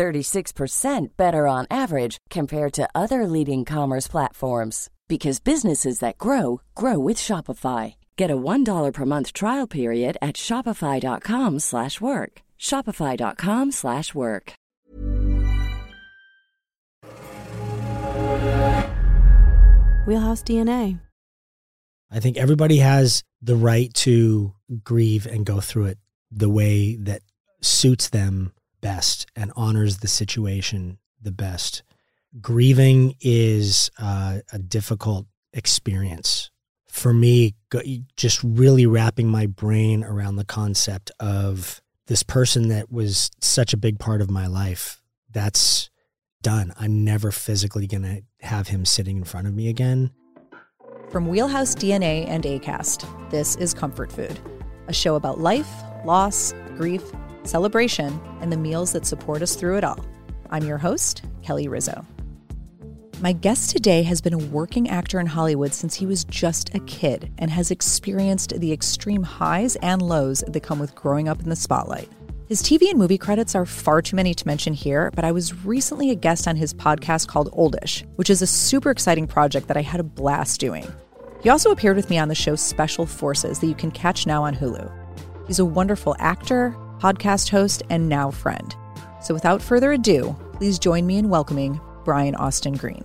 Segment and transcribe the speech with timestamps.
[0.00, 6.98] 36% better on average compared to other leading commerce platforms because businesses that grow grow
[6.98, 7.96] with Shopify.
[8.16, 12.42] Get a $1 per month trial period at shopify.com/work.
[12.58, 14.52] shopify.com/work.
[20.06, 20.98] Wheelhouse DNA.
[22.10, 25.98] I think everybody has the right to grieve and go through it
[26.30, 27.22] the way that
[27.60, 31.82] suits them best and honors the situation the best.
[32.40, 36.50] Grieving is uh, a difficult experience
[36.88, 37.54] for me.
[38.16, 43.76] Just really wrapping my brain around the concept of this person that was such a
[43.76, 45.02] big part of my life.
[45.30, 45.90] That's
[46.42, 46.72] done.
[46.78, 50.10] I'm never physically going to have him sitting in front of me again.
[51.10, 54.38] From Wheelhouse DNA and ACAST, this is Comfort Food,
[54.86, 55.68] a show about life,
[56.04, 57.02] loss, grief,
[57.44, 59.98] celebration, and the meals that support us through it all.
[60.50, 62.04] I'm your host, Kelly Rizzo.
[63.20, 66.80] My guest today has been a working actor in Hollywood since he was just a
[66.80, 71.50] kid and has experienced the extreme highs and lows that come with growing up in
[71.50, 72.08] the spotlight.
[72.48, 75.64] His TV and movie credits are far too many to mention here, but I was
[75.66, 79.76] recently a guest on his podcast called Oldish, which is a super exciting project that
[79.76, 80.90] I had a blast doing.
[81.42, 84.42] He also appeared with me on the show Special Forces that you can catch now
[84.42, 84.90] on Hulu.
[85.46, 88.76] He's a wonderful actor, podcast host, and now friend.
[89.20, 93.04] So without further ado, please join me in welcoming Brian Austin Green.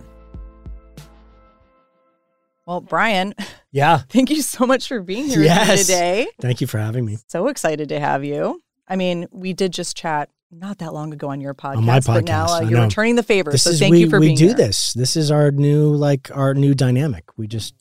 [2.66, 3.34] Well, Brian,
[3.70, 5.82] yeah, thank you so much for being here yes.
[5.82, 6.26] today.
[6.40, 7.18] Thank you for having me.
[7.28, 8.62] So excited to have you.
[8.88, 11.98] I mean, we did just chat not that long ago on your podcast, on my
[12.00, 13.50] podcast but now uh, you're returning the favor.
[13.50, 14.54] This so is, thank we, you for we being do here.
[14.54, 14.92] this.
[14.94, 17.24] This is our new like our new dynamic.
[17.36, 17.74] We just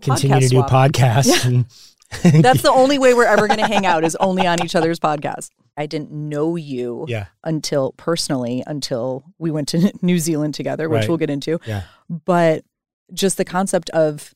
[0.00, 0.70] continue to do swap.
[0.70, 1.44] podcasts.
[1.44, 1.48] Yeah.
[1.48, 1.66] And
[2.22, 4.98] That's the only way we're ever going to hang out is only on each other's
[4.98, 5.50] podcast.
[5.76, 11.00] I didn't know you yeah, until personally until we went to New Zealand together, which
[11.00, 11.08] Right.
[11.08, 11.60] we'll get into.
[11.66, 12.64] yeah, But
[13.12, 14.34] just the concept of,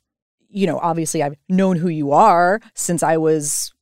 [0.48, 3.72] you know, obviously I've known who you are since I was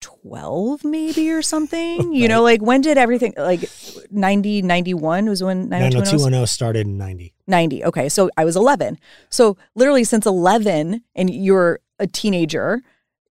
[0.00, 2.12] 12 maybe or something.
[2.14, 3.68] You know, like when did everything like
[4.10, 6.22] 90 91 was when 90210 was?
[6.22, 7.34] 90210 started in 90.
[7.46, 7.84] 90.
[7.86, 8.08] Okay.
[8.08, 8.98] So I was 11.
[9.30, 12.82] So literally since 11 and you're a teenager,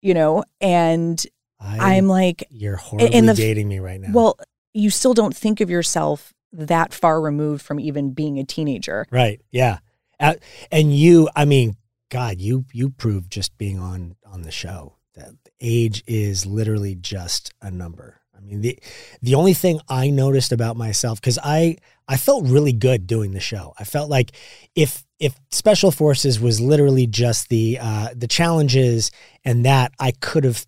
[0.03, 1.25] you know, and
[1.61, 4.13] I, I'm like, you're horribly in the dating me right now.
[4.13, 4.39] well,
[4.73, 9.07] you still don't think of yourself that far removed from even being a teenager.
[9.11, 9.79] right, yeah,
[10.19, 10.35] Uh,
[10.73, 11.77] and you, I mean,
[12.11, 17.53] God, you you proved just being on on the show that age is literally just
[17.63, 18.21] a number.
[18.37, 18.79] I mean, the
[19.23, 21.77] the only thing I noticed about myself because I
[22.09, 23.75] I felt really good doing the show.
[23.79, 24.33] I felt like
[24.75, 29.11] if if Special Forces was literally just the uh, the challenges
[29.45, 30.67] and that I could have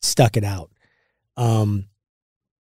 [0.00, 0.70] stuck it out.
[1.36, 1.88] Um,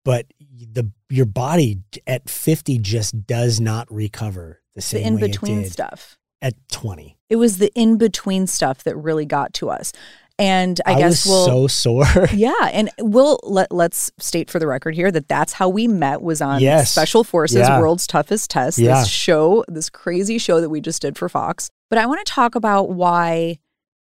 [0.04, 5.22] but the your body at fifty just does not recover the The same in way
[5.22, 6.18] it between did stuff.
[6.42, 7.18] at twenty.
[7.30, 9.94] It was the in between stuff that really got to us.
[10.40, 12.28] And I, guess was we'll so sore.
[12.34, 16.22] Yeah, and we'll let let's state for the record here that that's how we met
[16.22, 16.92] was on Yes.
[16.92, 17.80] Special Forces Yeah.
[17.80, 19.00] World's Toughest Test, Yeah.
[19.00, 21.70] this show, this crazy show that we just did for Fox.
[21.90, 23.58] But I want to talk about why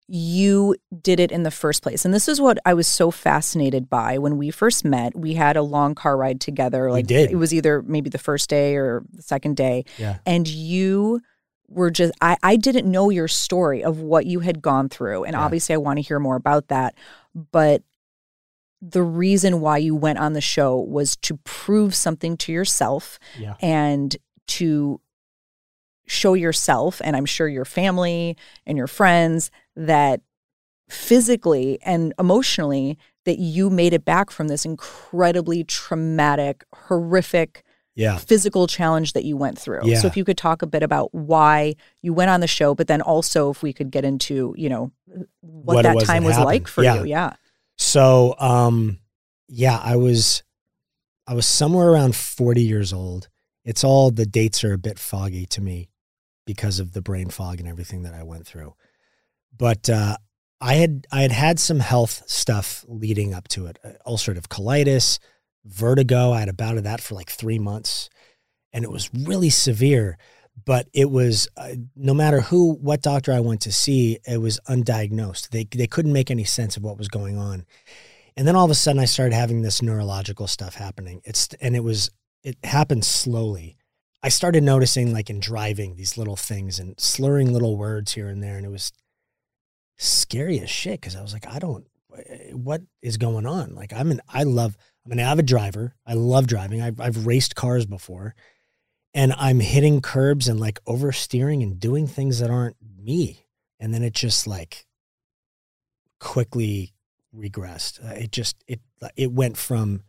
[0.07, 2.03] you did it in the first place.
[2.03, 5.15] And this is what I was so fascinated by when we first met.
[5.17, 6.91] We had a long car ride together.
[6.91, 7.31] Like did.
[7.31, 9.85] it was either maybe the first day or the second day.
[9.97, 10.17] Yeah.
[10.25, 11.21] And you
[11.67, 15.23] were just I, I didn't know your story of what you had gone through.
[15.23, 15.41] And Yeah.
[15.41, 16.95] obviously I want to hear more about that.
[17.33, 17.83] But
[18.81, 23.55] the reason why you went on the show was to prove something to yourself Yeah.
[23.61, 24.15] and
[24.47, 24.99] to
[26.05, 28.35] show yourself and I'm sure your family
[28.65, 30.19] and your friends that
[30.89, 37.63] physically and emotionally that you made it back from this incredibly traumatic, horrific
[37.95, 38.17] Yeah.
[38.17, 39.81] physical challenge that you went through.
[39.83, 39.99] Yeah.
[39.99, 42.87] So if you could talk a bit about why you went on the show, but
[42.87, 44.91] then also if we could get into, you know,
[45.41, 46.45] what, What that was that time was happened.
[46.47, 46.95] like for Yeah.
[46.95, 47.05] you.
[47.05, 47.33] Yeah.
[47.77, 48.99] So, um,
[49.47, 50.41] yeah, I was,
[51.27, 53.29] I was somewhere around 40 years old.
[53.63, 55.89] It's all the dates are a bit foggy to me
[56.45, 58.73] because of the brain fog and everything that I went through.
[59.55, 60.17] But, uh,
[60.59, 65.19] I had, I had had some health stuff leading up to it, uh, ulcerative colitis,
[65.65, 66.31] vertigo.
[66.31, 68.09] I had a bout of that for like three months
[68.73, 70.17] and it was really severe.
[70.65, 74.59] but it was uh, no matter who, what doctor I went to see, it was
[74.67, 75.49] undiagnosed.
[75.49, 77.65] They they couldn't make any sense of what was going on.
[78.35, 81.21] And then all of a sudden, I started having this neurological stuff happening.
[81.23, 82.09] It's and it was
[82.43, 83.77] it happened slowly.
[84.21, 88.41] I started noticing, like in driving, these little things and slurring little words here and
[88.41, 88.91] there, and it was
[89.97, 91.85] scary as shit because I was like, I don't,
[92.53, 93.75] what is going on?
[93.75, 95.95] Like, I'm an, I love, I'm an avid driver.
[96.05, 96.81] I love driving.
[96.81, 98.35] I've, I've raced cars before,
[99.13, 103.45] and I'm hitting curbs and like oversteering and doing things that aren't me.
[103.79, 104.85] And then it just like
[106.19, 106.93] quickly
[107.35, 108.03] regressed.
[108.03, 108.79] Uh, it just, it,
[109.17, 110.03] it went from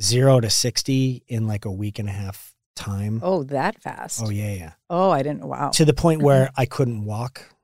[0.00, 3.20] zero to 60 in like a week and a half time.
[3.22, 4.20] Oh, that fast.
[4.24, 4.72] Oh, yeah, yeah.
[4.90, 5.44] Oh, I didn't.
[5.44, 5.70] Wow.
[5.70, 7.54] To the point where I couldn't walk.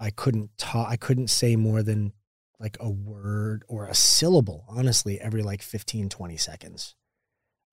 [0.00, 0.88] I couldn't talk.
[0.88, 2.12] I couldn't say more than
[2.60, 6.94] like a word or a syllable, honestly, every like 15, 20 seconds.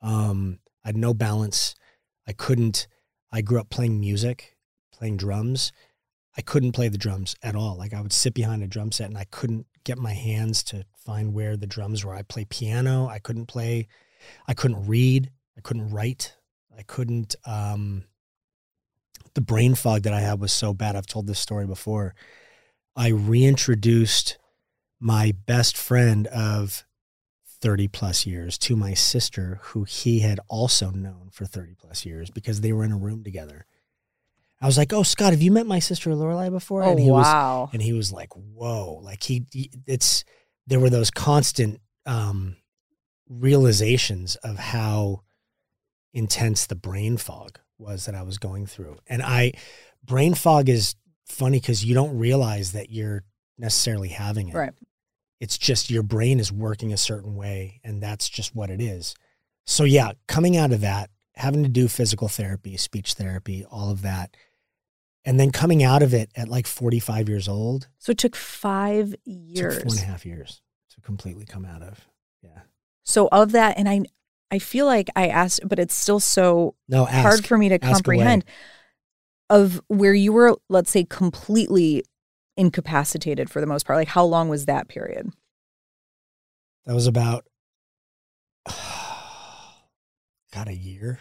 [0.02, 1.76] Um, I had no balance.
[2.28, 2.88] I couldn't,
[3.32, 4.58] I grew up playing music,
[4.94, 5.72] playing drums.
[6.38, 7.78] I couldn't play the drums at all.
[7.78, 10.86] Like I would sit behind a drum set and I couldn't get my hands to
[10.98, 12.14] find where the drums were.
[12.14, 13.08] I play piano.
[13.08, 13.88] I couldn't play,
[14.48, 15.32] I couldn't read.
[15.58, 16.36] I couldn't write.
[16.78, 18.04] I couldn't, um,
[19.34, 20.96] the brain fog that I had was so bad.
[20.96, 22.16] I've told this story before.
[22.96, 24.38] I reintroduced
[25.00, 26.86] my best friend of
[27.62, 32.30] 30 plus years to my sister, who he had also known for 30 plus years
[32.30, 33.66] because they were in a room together.
[34.62, 37.12] I was like, "Oh, Scott, have you met my sister Lorelai before?" Oh, and he
[37.12, 37.62] wow.
[37.62, 40.24] was, and he was like, "Whoa!" Like he, he it's
[40.66, 42.56] there were those constant um,
[43.30, 45.22] realizations of how
[46.14, 49.52] intense the brain fog was that I was going through, and I,
[50.04, 50.96] brain fog is
[51.26, 53.24] funny because you don't realize that you're
[53.58, 54.56] necessarily having it.
[54.56, 54.74] Right.
[55.40, 59.16] It's just your brain is working a certain way, and that's just what it is.
[59.66, 64.02] So yeah, coming out of that, having to do physical therapy, speech therapy, all of
[64.04, 64.36] that.
[65.28, 67.88] And then coming out of it at like 45 years old.
[67.98, 69.78] So it took five years.
[69.78, 70.62] Took four and a half years
[70.92, 72.08] to completely come out of.
[72.44, 72.60] Yeah.
[73.04, 74.02] So of that, and I,
[74.52, 77.22] I feel like I asked, but it's still so No, ask.
[77.24, 78.46] hard for me to comprehend.
[79.50, 82.04] Of where you were, let's say, completely
[82.58, 83.98] incapacitated for the most part.
[83.98, 85.32] Like, how long was that period?
[86.86, 87.46] That was about,
[90.54, 91.20] got a year.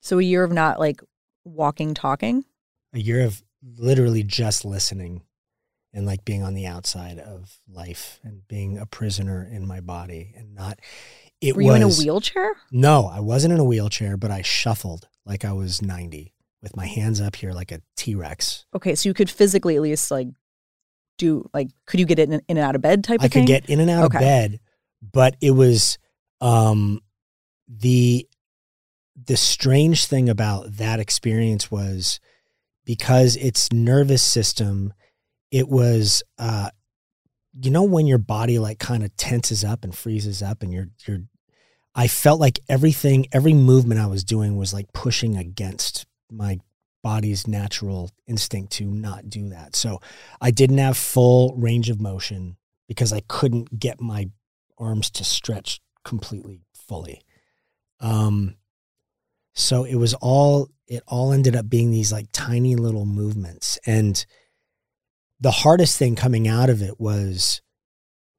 [0.00, 1.00] So a year of not like
[1.44, 2.44] walking, talking.
[2.92, 3.42] A year of
[3.78, 5.22] literally just listening
[5.92, 10.34] and like being on the outside of life and being a prisoner in my body
[10.36, 10.80] and not,
[11.40, 11.66] it Were was.
[11.66, 12.52] you in a wheelchair?
[12.70, 16.33] No, I wasn't in a wheelchair, but I shuffled like I was 90
[16.64, 18.66] with my hands up here like a T Rex.
[18.74, 20.28] Okay, so you could physically at least like
[21.16, 23.42] do like could you get in, in and out of bed type of I thing?
[23.42, 24.18] could get in and out Okay.
[24.18, 24.60] of bed,
[25.00, 25.98] but it was
[26.40, 27.00] um
[27.68, 28.26] the
[29.26, 32.18] the strange thing about that experience was
[32.84, 34.92] because its nervous system
[35.52, 36.70] it was uh
[37.62, 40.88] you know when your body like kind of tenses up and freezes up and you're
[41.06, 41.20] you're
[41.94, 46.58] I felt like everything every movement I was doing was like pushing against my
[47.02, 49.76] body's natural instinct to not do that.
[49.76, 50.00] So
[50.40, 52.56] I didn't have full range of motion
[52.88, 54.30] because I couldn't get my
[54.78, 57.20] arms to stretch completely fully.
[58.00, 58.56] Um,
[59.54, 63.78] so it was all, it all ended up being these like tiny little movements.
[63.86, 64.24] And
[65.40, 67.60] the hardest thing coming out of it was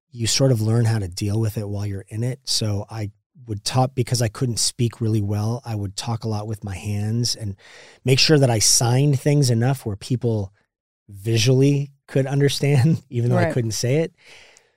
[0.10, 2.40] you sort of learn how to deal with it while you're in it.
[2.46, 3.12] So I
[3.48, 5.62] would talk because I couldn't speak really well.
[5.66, 7.56] I would talk a lot with my hands and
[8.04, 10.54] make sure that I signed things enough where people
[11.08, 14.14] visually could understand, even though I couldn't say it.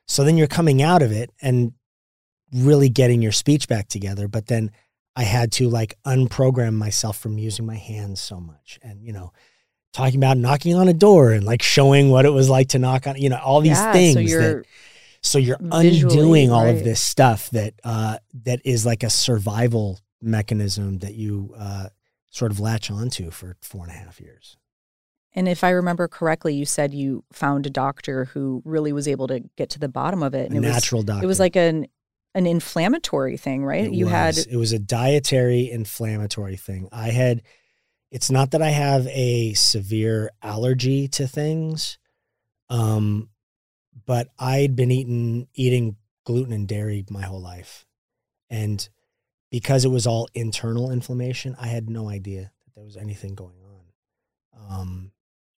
[0.06, 1.72] So then you're coming out of it and
[2.52, 4.28] really getting your speech back together.
[4.28, 4.70] But then
[5.14, 9.32] I had to like unprogram myself from using my hands so much and, you know,
[9.92, 13.06] talking about knocking on a door and like showing what it was like to knock
[13.06, 14.32] on, you know, all these yeah, things.
[14.32, 14.64] So that-
[15.22, 16.74] so you're Visually, undoing all right.
[16.76, 21.88] of this stuff that uh, that is like a survival mechanism that you uh,
[22.30, 24.56] sort of latch onto for four and a half years.
[25.34, 29.26] and if I remember correctly, you said you found a doctor who really was able
[29.28, 30.50] to get to the bottom of it.
[30.50, 31.24] A And it natural was doctor.
[31.24, 31.86] it was like an
[32.34, 33.86] an inflammatory thing, right?
[33.86, 36.88] It you had it was a dietary inflammatory thing.
[36.92, 37.42] I had.
[38.10, 41.98] It's not that I have a severe allergy to things,
[42.70, 43.28] um,
[44.08, 47.86] but I'd been eating eating gluten and dairy my whole life,
[48.48, 48.88] and
[49.50, 53.60] because it was all internal inflammation, I had no idea that there was anything going
[53.62, 55.12] on, um,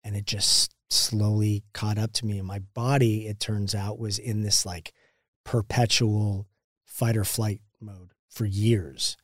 [0.03, 2.39] and it just slowly caught up to me.
[2.39, 4.93] And my body, it turns out, was in this like
[5.45, 6.47] perpetual
[6.85, 9.15] fight or flight mode for years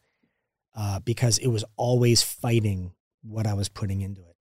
[0.76, 4.36] uh, because it was always fighting what I was putting into it.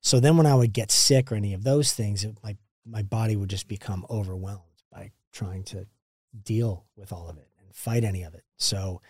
[0.00, 3.02] So then when I would get sick or any of those things, it, my my
[3.02, 5.86] body would just become overwhelmed by trying to
[6.44, 8.44] deal with all of it and fight any of it.
[8.56, 9.00] So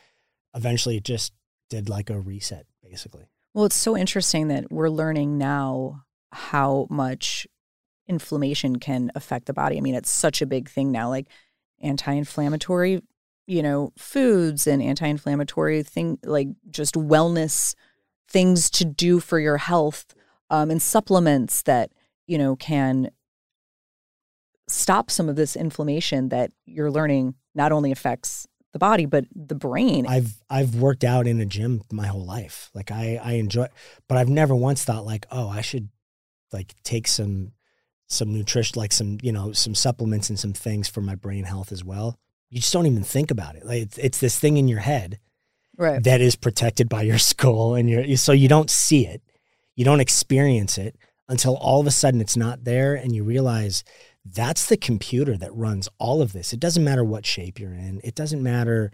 [0.55, 1.33] eventually it just
[1.69, 3.27] did like a reset basically.
[3.55, 7.47] Well, it's so interesting that we're learning now how much
[8.07, 9.77] inflammation can affect the body.
[9.77, 11.27] I mean, it's such a big thing now like
[11.81, 13.03] anti-inflammatory,
[13.47, 17.75] you know, foods and anti-inflammatory thing like just wellness
[18.29, 20.15] things to do for your health
[20.51, 21.93] um, and supplements that
[22.27, 23.11] you know can
[24.69, 29.55] stop some of this inflammation that you're learning not only affects the body but the
[29.55, 30.07] brain.
[30.07, 32.71] I've I've worked out in a gym my whole life.
[32.75, 33.69] Like I I enjoy
[34.09, 35.89] but I've never once thought like, "Oh, I should
[36.53, 37.53] like take some
[38.09, 41.73] some nutrition like some, you know, some supplements and some things for my brain health
[41.73, 42.19] as well."
[42.51, 43.65] You just don't even think about it.
[43.65, 45.19] Like it's, it's this thing in your head
[45.77, 46.03] right.
[46.03, 49.23] that is protected by your skull and your so you don't see it
[49.75, 50.97] you don't experience it
[51.29, 53.85] until all of a sudden it's not there and you realize
[54.33, 56.53] that's the computer that runs all of this.
[56.53, 58.91] It doesn't matter what shape you're in, it doesn't matter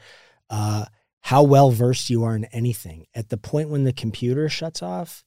[0.51, 0.87] uh,
[1.21, 3.07] how well versed you are in anything.
[3.15, 5.25] At the point when the computer shuts off,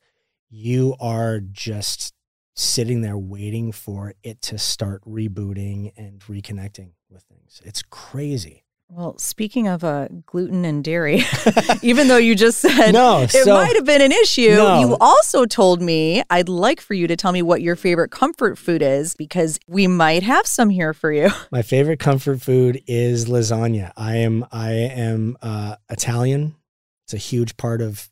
[0.49, 2.13] you are just
[2.55, 7.61] sitting there waiting for it to start rebooting and reconnecting with things.
[7.65, 8.64] It's crazy.
[8.87, 11.23] Well, speaking of uh, gluten and dairy,
[11.81, 14.79] even though you just said No, it so- might have been an issue, No.
[14.79, 18.57] you also told me I'd like for you to tell me what your favorite comfort
[18.57, 21.29] food is because we might have some here for you.
[21.51, 23.91] My favorite comfort food is lasagna.
[23.97, 26.55] I am I am uh, Italian.
[27.05, 28.07] It's a huge part of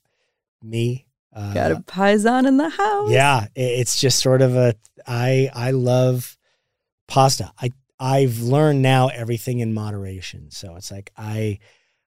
[0.62, 1.06] me.
[1.36, 3.10] Uh, Got a paisan in the house.
[3.12, 4.74] Yeah, i- it's just sort of a
[5.08, 6.36] I I love
[7.08, 7.52] pasta.
[7.62, 10.52] I I've learned now everything in moderation.
[10.52, 11.60] So it's like I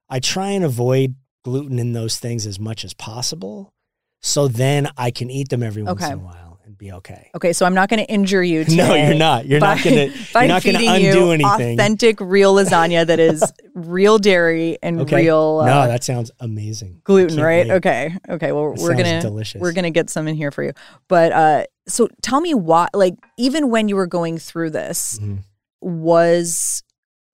[0.09, 3.73] I try and avoid gluten in those things as much as possible.
[4.21, 6.11] So then I can eat them every once Okay.
[6.13, 7.29] in a while and be okay.
[7.35, 8.75] Okay, so I'm not going to injure you today.
[8.87, 9.45] No, you're not.
[9.45, 11.79] You're not gonna you're not gonna undo you anything.
[11.79, 13.43] Authentic, real lasagna that is
[13.75, 15.15] real dairy and Okay.
[15.23, 17.01] real uh, no, that sounds amazing.
[17.05, 17.67] gluten, right?
[17.67, 17.75] wait.
[17.75, 18.51] Okay, okay.
[18.51, 19.61] Well, we're gonna delicious.
[19.61, 20.73] we're gonna get some in here for you.
[21.07, 25.43] But uh, so tell me why, like, even when you were going through this, Mhm.
[25.81, 26.83] Was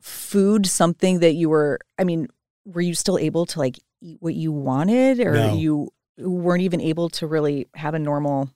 [0.01, 1.79] food something that you were?
[1.97, 2.27] I mean,
[2.65, 5.55] were you still able to like eat what you wanted, or No.
[5.55, 8.49] you weren't even able to really have a normal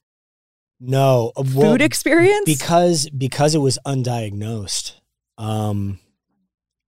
[0.80, 2.46] No, uh, well, food experience?
[2.46, 4.94] because because it was undiagnosed
[5.40, 6.00] um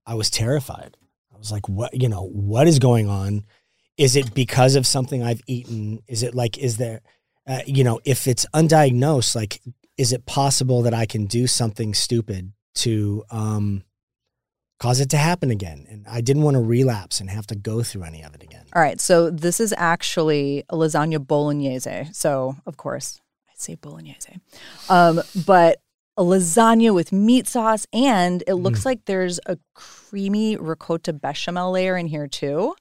[0.08, 0.98] i was terrified
[1.34, 3.44] i was like what you know what is going on
[3.98, 7.02] is it because of something i've eaten is it like is there
[7.48, 9.62] uh, you know if it's undiagnosed like
[9.98, 12.52] is it possible that i can do something stupid
[12.86, 13.84] to um
[14.80, 17.84] cause it to happen again and i didn't want to relapse and have to go
[17.84, 22.10] through any of it again All right, so this is actually a lasagna bolognese.
[22.14, 23.20] So, of course,
[23.50, 24.38] I'd say bolognese.
[24.90, 25.82] Um, but
[26.16, 28.62] a lasagna with meat sauce, and it Mm.
[28.64, 32.76] looks like there's a creamy ricotta bechamel layer in here too.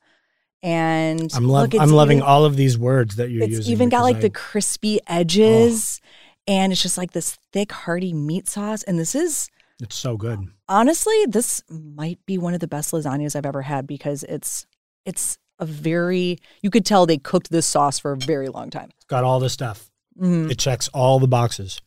[0.62, 3.61] And i'm, lov- look, I'm loving even, all of these words that you're It's using
[3.62, 6.00] It's even got like the crispy edges,
[6.47, 8.83] and it's just like this thick, hearty meat sauce.
[8.83, 9.49] And this is
[9.80, 13.87] it's so good honestly, this might be one of the best lasagnas I've ever had
[13.87, 14.66] because it's
[15.06, 18.90] it's a very you could tell they cooked this sauce for a very long time.
[18.97, 20.50] it's got all the stuff Mhm.
[20.50, 21.80] it checks all the boxes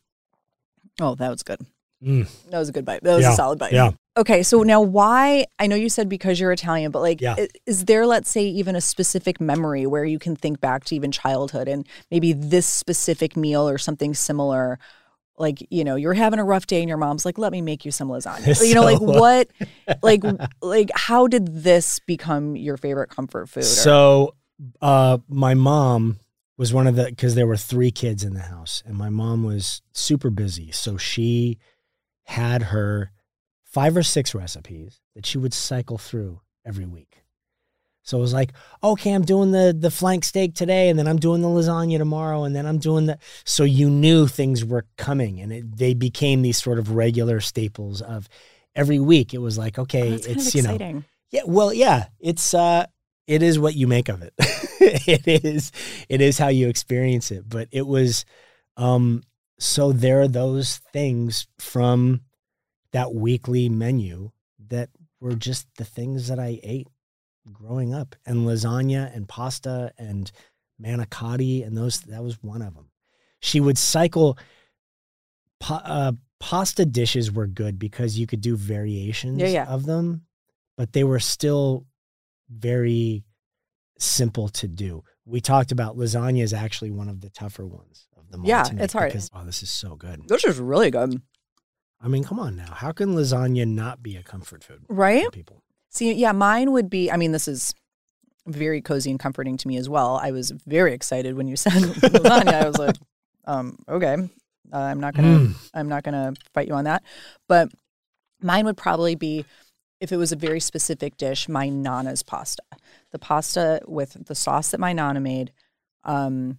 [0.99, 1.59] Oh, that was good.
[2.03, 2.27] Mm.
[2.49, 3.01] That was a good bite.
[3.03, 3.71] That was Yeah, a solid bite.
[3.73, 3.91] yeah.
[4.17, 5.45] Okay, so now why?
[5.57, 7.35] I know you said because you're Italian, but like, Yeah.
[7.65, 11.11] is there, let's say, even a specific memory where you can think back to even
[11.11, 14.79] childhood and maybe this specific meal or something similar?
[15.37, 17.83] Like, you know, you're having a rough day and your mom's like, let me make
[17.85, 18.61] you some lasagna.
[18.67, 19.47] you know, like what,
[20.03, 20.21] like,
[20.61, 23.61] like how did this become your favorite comfort food?
[23.61, 24.35] or- So,
[24.81, 26.19] uh, my mom
[26.57, 29.43] was one of the because there were three kids in the house, and my mom
[29.43, 30.69] was super busy.
[30.71, 31.57] So she
[32.25, 33.11] had her
[33.63, 37.20] five or six recipes that she would cycle through every week.
[38.03, 38.53] So it was like,
[38.83, 42.43] okay, I'm doing the the flank steak today, and then I'm doing the lasagna tomorrow,
[42.43, 43.19] and then I'm doing the.
[43.45, 48.01] So you knew things were coming, and it, they became these sort of regular staples
[48.01, 48.27] of
[48.75, 49.33] every week.
[49.33, 52.87] It was like, Oh, okay, kind it's you know, yeah, well, yeah, it's uh
[53.27, 54.33] it is what you make of it.
[54.39, 55.71] it is
[56.09, 58.25] it is how you experience it, but it was
[58.77, 59.23] um
[59.59, 62.21] so there are those things from
[62.93, 64.31] that weekly menu
[64.69, 64.89] that
[65.19, 66.87] were just the things that I ate
[67.51, 70.31] growing up and lasagna and pasta and
[70.81, 72.89] manicotti and those that was one of them.
[73.39, 74.37] She would cycle
[75.59, 79.65] pa- uh, pasta dishes were good because you could do variations Yeah, yeah.
[79.67, 80.23] of them,
[80.77, 81.85] but they were still
[82.49, 83.23] very
[83.97, 85.03] simple to do.
[85.25, 88.47] we talked about lasagna is actually one of the tougher ones of them all.
[88.47, 89.11] Yeah, it's hard.
[89.11, 90.27] Because, oh, this is so good.
[90.27, 91.21] This is really good.
[92.01, 92.73] I mean, come on now.
[92.73, 95.23] How can lasagna not be a comfort food Right?
[95.25, 95.63] for people?
[95.91, 97.11] See, yeah, mine would be.
[97.11, 97.73] I mean, this is
[98.47, 100.17] very cozy and comforting to me as well.
[100.21, 102.53] I was very excited when you said lasagna.
[102.53, 102.95] I was like,
[103.45, 104.15] um, okay,
[104.73, 105.69] uh, I'm not gonna, Mm.
[105.73, 107.03] I'm not gonna fight you on that.
[107.47, 107.69] But
[108.41, 109.45] mine would probably be,
[109.99, 112.63] if it was a very specific dish, my nana's pasta.
[113.11, 115.51] The pasta with the sauce that my nana made,
[116.05, 116.57] um,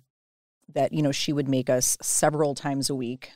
[0.75, 3.33] that you know she would make us several times a week.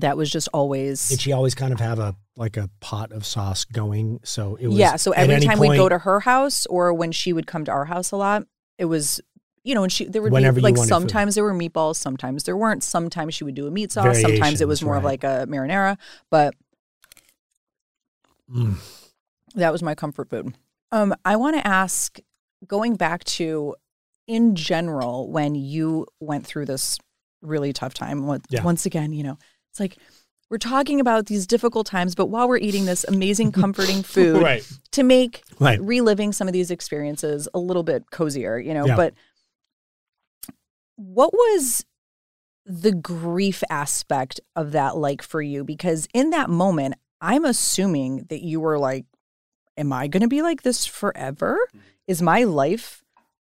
[0.00, 3.24] That was just always Did she always kind of have a like a pot of
[3.24, 4.20] sauce going?
[4.24, 4.96] So it was yeah.
[4.96, 7.84] So every time we'd go to her house or when she would come to our
[7.84, 8.44] house a lot,
[8.78, 9.20] it was
[9.62, 10.88] you know, and she there would be like wanted food.
[10.88, 12.82] sometimes there were meatballs, sometimes there weren't.
[12.82, 15.46] Sometimes she would do a meat sauce, sometimes it was Variations, more of like a
[15.48, 15.96] marinara.
[16.30, 16.54] But
[18.52, 18.76] Mm.
[19.54, 20.54] that was my comfort food.
[20.92, 22.18] Um, I want to ask,
[22.66, 23.74] going back to
[24.26, 26.98] in general, when you went through this
[27.42, 28.62] really tough time, what- Yeah.
[28.62, 29.38] once again, you know,
[29.74, 29.96] it's like
[30.50, 34.64] we're talking about these difficult times, but while we're eating this amazing, comforting food, Right.
[34.92, 35.80] to make Right.
[35.80, 38.86] reliving some of these experiences a little bit cozier, you know.
[38.86, 38.94] Yeah.
[38.96, 39.14] But
[40.96, 41.84] what was
[42.64, 45.64] the grief aspect of that like for you?
[45.64, 49.06] Because in that moment, I'm assuming that you were like,
[49.76, 51.58] Am I gonna be like this forever?
[52.06, 53.02] Is my life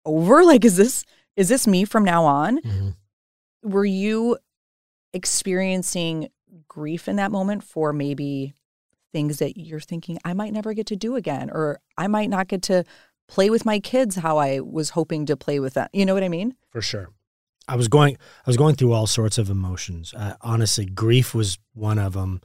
[0.05, 0.45] over?
[0.45, 2.61] Like, is this is this me from now on?
[2.61, 2.95] Mhm.
[3.65, 4.39] Were you
[5.13, 6.29] experiencing
[6.69, 8.55] grief in that moment for maybe
[9.13, 12.49] things that you're thinking I might never get to do again, or I might not
[12.49, 12.85] get to
[13.29, 15.89] play with my kids how I was hoping to play with them.
[15.93, 16.55] You know what I mean?
[16.71, 17.11] for sure.
[17.69, 20.13] I was going I was going through all sorts of emotions.
[20.15, 22.41] Uh, honestly, grief was one of them.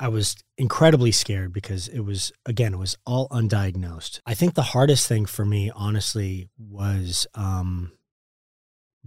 [0.00, 4.20] I was incredibly scared because it was again, it was all undiagnosed.
[4.24, 7.92] I think the hardest thing for me honestly was um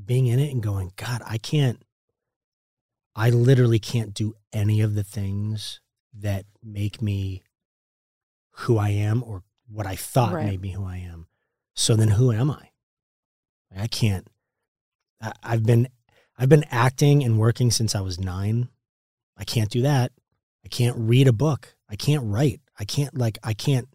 [0.03, 1.81] being in it and going, god, I can't
[3.15, 5.79] I literally can't do any of the things
[6.13, 7.43] that make me
[8.51, 10.45] who I am or what I thought Right.
[10.45, 11.27] made me who I am.
[11.75, 12.71] So then who am I?
[13.75, 14.27] I can't
[15.21, 15.87] I- I've been
[16.37, 18.69] I've been acting and working since I was 9.
[19.37, 20.11] I can't do that.
[20.65, 21.75] I can't read a book.
[21.87, 22.61] I can't write.
[22.77, 23.87] I can't like I can't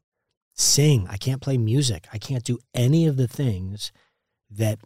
[0.55, 1.07] sing.
[1.09, 2.09] I can't play music.
[2.13, 3.93] I can't do any of the things
[4.51, 4.79] that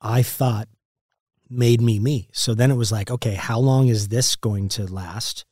[0.00, 0.68] I thought
[1.48, 2.28] made me me.
[2.32, 5.44] So then it was like, okay, how long is this going to last?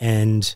[0.00, 0.54] And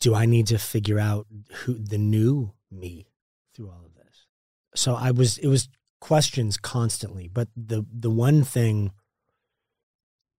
[0.00, 3.06] do I need to figure out who the new me
[3.54, 4.26] through all of this?
[4.74, 5.68] So I was it was
[6.00, 8.92] questions constantly, but the the one thing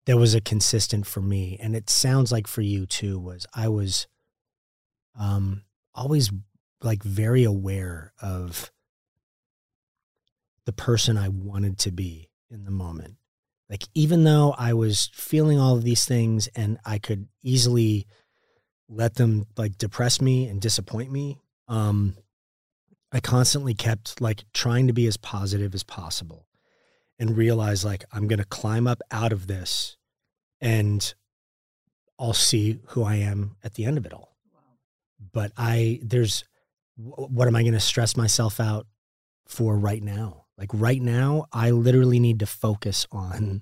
[0.06, 3.70] that was a consistent for me and it sounds like for you too was I
[3.70, 4.08] was
[5.18, 5.64] um
[5.96, 6.32] always
[6.84, 8.72] like very aware of
[10.66, 13.16] the person I wanted to be in the moment.
[13.70, 18.08] Like even though I was feeling all of these things and I could easily
[18.88, 22.16] let them like depress me and disappoint me, um
[23.12, 26.48] I constantly kept like trying to be as positive as possible
[27.18, 29.96] and realize like I'm going to climb up out of this
[30.60, 31.14] and
[32.20, 34.36] I'll see who I am at the end of it all.
[35.32, 36.44] But I there's
[36.98, 38.88] what am I going to stress myself out
[39.48, 40.45] for right now?
[40.58, 43.62] Like right now I literally need to focus on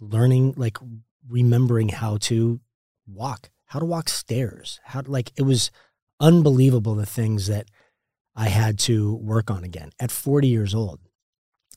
[0.00, 0.78] learning like
[1.28, 2.60] remembering how to
[3.06, 4.80] walk, how to walk stairs.
[4.84, 5.70] How to, like it was
[6.20, 7.66] unbelievable the things that
[8.34, 11.00] I had to work on again at 40 years old.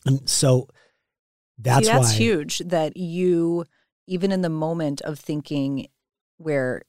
[0.05, 0.69] And so
[1.57, 3.65] that's, See, that's why huge that you,
[4.07, 5.87] even in the moment of thinking
[6.37, 6.83] where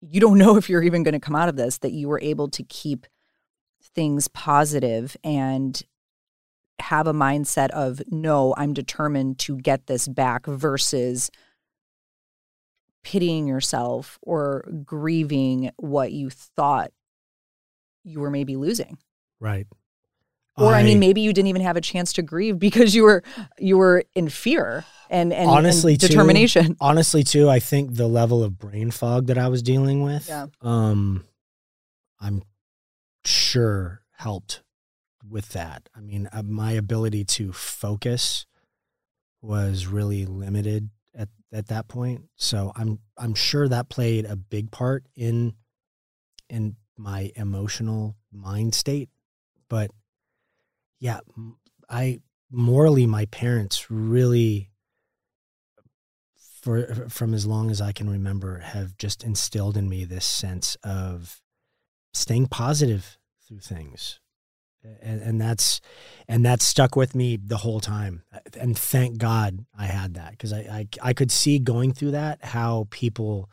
[0.00, 2.20] you don't know if you're even going to come out of this, that you were
[2.20, 3.06] able to keep
[3.94, 5.82] things positive and
[6.80, 11.30] have a mindset of, no, I'm determined to get this back versus
[13.04, 16.90] pitying yourself or grieving what you thought
[18.04, 18.98] you were maybe losing.
[19.40, 19.66] right.
[20.56, 23.22] Or I, mean, maybe you didn't even have a chance to grieve because you were
[23.60, 26.76] you were in fear and and, and Honestly, too, determination.
[26.80, 30.46] honestly too, I think the level of brain fog that I was dealing with, Yeah.
[30.60, 31.24] um,
[32.20, 32.42] I'm
[33.24, 34.62] sure helped
[35.30, 35.88] with that.
[35.94, 38.46] I mean, uh, my ability to focus
[39.40, 42.24] was really limited at at that point.
[42.36, 45.54] So I'm I'm sure that played a big part in
[46.48, 49.08] in my emotional mind state.
[49.68, 49.90] But
[51.00, 51.20] yeah,
[51.88, 54.70] I morally my parents really
[56.60, 60.76] for from as long as I can remember have just instilled in me this sense
[60.82, 61.40] of
[62.12, 64.20] staying positive through things
[65.02, 65.80] and, and that's
[66.26, 68.22] and that stuck with me the whole time.
[68.58, 72.44] And thank God I had that because I, I I could see going through that
[72.44, 73.50] how people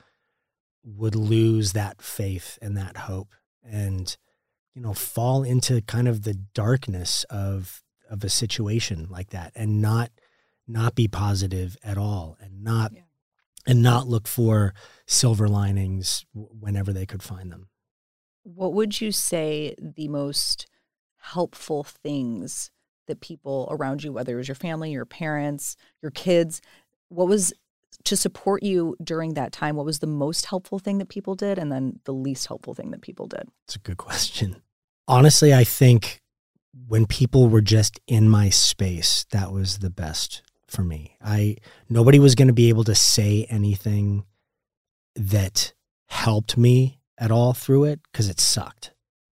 [0.84, 3.34] would lose that faith and that hope
[3.64, 4.16] and
[4.76, 9.82] you know fall into kind of the darkness of of a situation like that and
[9.82, 10.12] not
[10.68, 13.02] not be positive at all and not yeah.
[13.66, 14.74] and not look for
[15.08, 17.68] silver linings whenever they could find them
[18.44, 20.68] what would you say the most
[21.34, 22.70] helpful things
[23.08, 26.62] that people around you, whether it was your family, your parents, your kids,
[27.10, 27.54] what was
[28.04, 29.76] to support you during that time?
[29.76, 31.58] What was the most helpful thing that people did?
[31.58, 33.44] And then the least helpful thing that people did?
[33.66, 34.62] It's a good question.
[35.08, 36.22] Honestly, I think
[36.88, 41.16] when people were just in my space, that was the best for me.
[41.24, 41.58] I
[41.90, 44.26] nobody was going to be able to say anything
[45.16, 45.74] that
[46.08, 48.92] helped me at all through it because it sucked.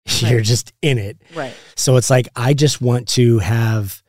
[0.22, 0.32] Right.
[0.32, 1.18] You're just in it.
[1.34, 1.54] Right.
[1.76, 4.02] So it's like I just want to have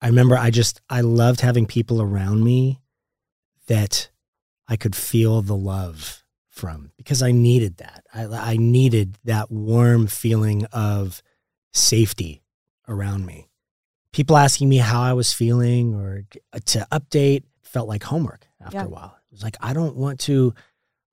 [0.00, 2.80] I remember I just I loved having people around me
[3.66, 4.10] that
[4.68, 8.04] I could feel the love from because I needed that.
[8.14, 11.22] I I needed that warm feeling of
[11.72, 12.42] safety
[12.86, 13.48] around me.
[14.12, 18.78] People asking me how I was feeling or uh, to update felt like homework after
[18.78, 18.84] yeah.
[18.84, 19.16] a while.
[19.30, 20.54] It was like I don't want to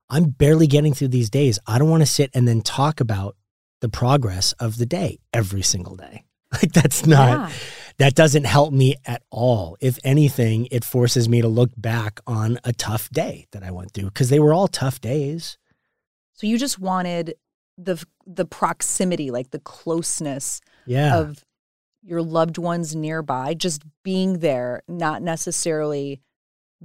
[0.08, 1.58] I'm barely getting through these days.
[1.66, 3.36] I don't want to sit and then talk about
[3.84, 6.24] the progress of the day every single day.
[6.54, 7.56] Like that's not yeah.
[7.98, 9.76] that doesn't help me at all.
[9.80, 13.90] If anything, it forces me to look back on a tough day that I went
[13.90, 15.58] through because they were all tough days.
[16.34, 17.34] So you just wanted
[17.76, 21.18] the the proximity, like the closeness yeah.
[21.18, 21.44] of
[22.04, 26.20] your loved ones nearby, just being there, not necessarily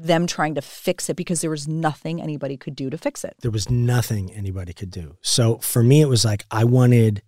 [0.01, 3.35] them trying to fix it because there was nothing anybody could do to fix it.
[3.41, 5.17] There was nothing anybody could do.
[5.21, 7.21] So for me, it was like I wanted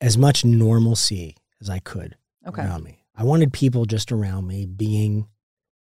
[0.00, 2.16] as much normalcy as I could
[2.46, 2.62] okay.
[2.62, 3.04] around me.
[3.14, 5.28] I wanted people just around me being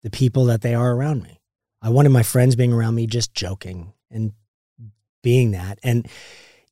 [0.02, 1.40] the people that they are around me.
[1.82, 4.32] I wanted my friends being around me just joking and
[5.22, 5.78] being that.
[5.82, 6.08] And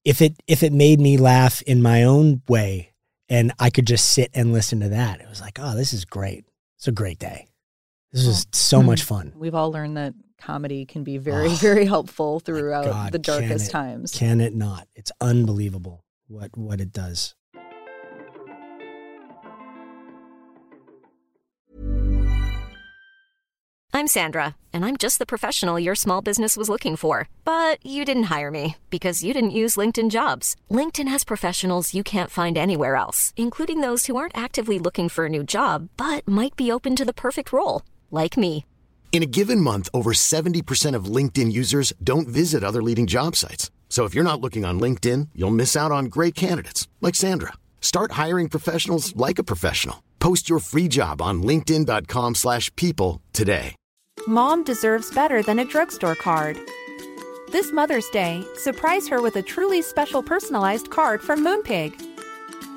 [0.05, 2.93] if it if it made me laugh in my own way
[3.29, 6.05] and I could just sit and listen to that, it was like, oh, this is
[6.05, 6.45] great.
[6.77, 7.49] It's a great day.
[8.15, 9.15] This is so much mm-hmm.
[9.15, 9.33] fun.
[9.35, 13.73] We've all learned that comedy can be very, oh, very helpful throughout God, the darkest
[13.73, 14.13] can it, times.
[14.17, 14.87] Can it not?
[14.95, 17.35] It's unbelievable what what it does.
[23.93, 27.29] I'm Sandra, and I'm just the professional your small business was looking for.
[27.45, 30.55] But you didn't hire me because you didn't use LinkedIn jobs.
[30.71, 35.27] LinkedIn has professionals you can't find anywhere else, including those who aren't actively looking for
[35.27, 37.83] a new job but might be open to the perfect role
[38.15, 38.65] like me.
[39.13, 43.71] In a given month, over 70% of LinkedIn users don't visit other leading job sites.
[43.89, 47.53] So if you're not looking on LinkedIn, you'll miss out on great candidates like Sandra.
[47.81, 50.03] Start hiring professionals like a professional.
[50.19, 53.77] Post your free job on linkedin.com/people today.
[54.27, 56.57] Mom deserves better than a drugstore card.
[57.53, 62.14] This Mother's Day, surprise her with a truly special personalized card from Moonpig.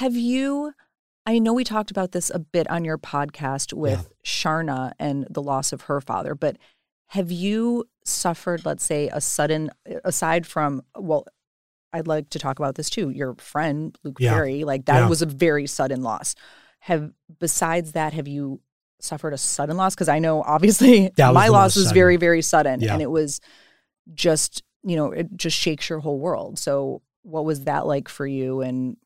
[0.00, 0.72] have you?
[1.26, 4.14] I know we talked about this a bit on your podcast with yeah.
[4.24, 6.56] Sharna and the loss of her father, but
[7.08, 9.70] have you suffered, let's say, a sudden,
[10.02, 11.26] aside from, well,
[11.92, 13.10] I'd like to talk about this too.
[13.10, 14.32] Your friend, Luke yeah.
[14.32, 15.08] Perry, like that yeah.
[15.08, 16.34] was a very sudden loss.
[16.78, 18.62] Have, besides that, have you
[19.00, 19.94] suffered a sudden loss?
[19.94, 21.94] Because I know obviously my loss was sudden.
[21.94, 23.42] very, very sudden and it was
[24.14, 26.58] just, you know, it just shakes your whole world.
[26.58, 28.62] So, what was that like for you?
[28.62, 28.96] And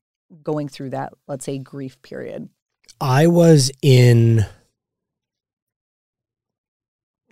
[0.42, 2.48] going through that, let's say, grief period?
[3.00, 4.46] I was in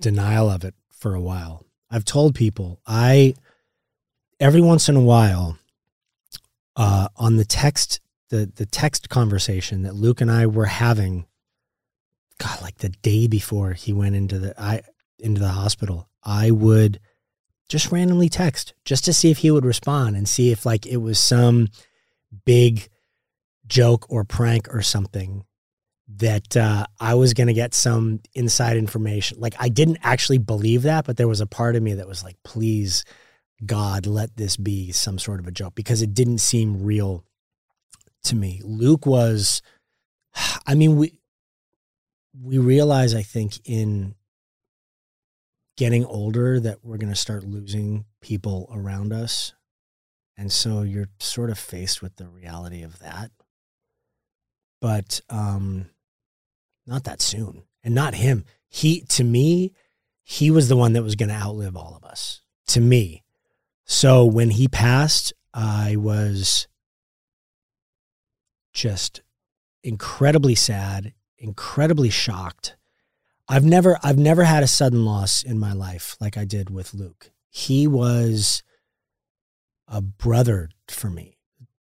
[0.00, 1.64] denial of it for a while.
[1.90, 3.34] I've told people I
[4.40, 5.58] every once in a while
[6.76, 11.26] uh, on the text the the text conversation that Luke and I were having
[12.38, 14.82] god like the day before he went into the I
[15.18, 16.98] into the hospital I would
[17.68, 20.96] just randomly text just to see if he would respond and see if like it
[20.96, 21.68] was some
[22.44, 22.88] big
[23.66, 25.44] joke or prank or something
[26.16, 29.40] that uh, I was going to get some inside information.
[29.40, 32.22] Like I didn't actually believe that, but there was a part of me that was
[32.22, 33.04] like, please,
[33.64, 37.24] God, let this be some sort of a joke because it didn't seem real
[38.24, 38.60] to me.
[38.64, 39.62] Luke was,
[40.66, 41.18] I mean, we
[42.40, 44.14] we realize, I think, in
[45.76, 49.52] getting older that we're going to start losing people around us.
[50.36, 53.30] And so you're sort of faced with the reality of that.
[54.82, 55.86] But um
[56.86, 57.62] not that soon.
[57.82, 58.44] And not him.
[58.68, 59.72] He to me,
[60.22, 62.42] he was the one that was going to outlive all of us.
[62.68, 63.22] To me.
[63.84, 66.66] So when he passed, I was
[68.72, 69.22] just
[69.82, 72.76] incredibly sad, incredibly shocked.
[73.48, 76.94] I've never I've never had a sudden loss in my life like I did with
[76.94, 77.30] Luke.
[77.50, 78.62] He was
[79.86, 81.38] a brother for me.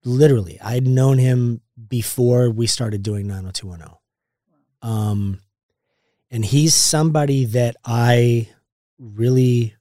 [0.05, 3.99] Literally, I'd known him before we started doing 90210.
[4.83, 5.41] Um
[6.31, 8.49] and he's somebody that I
[8.99, 9.75] really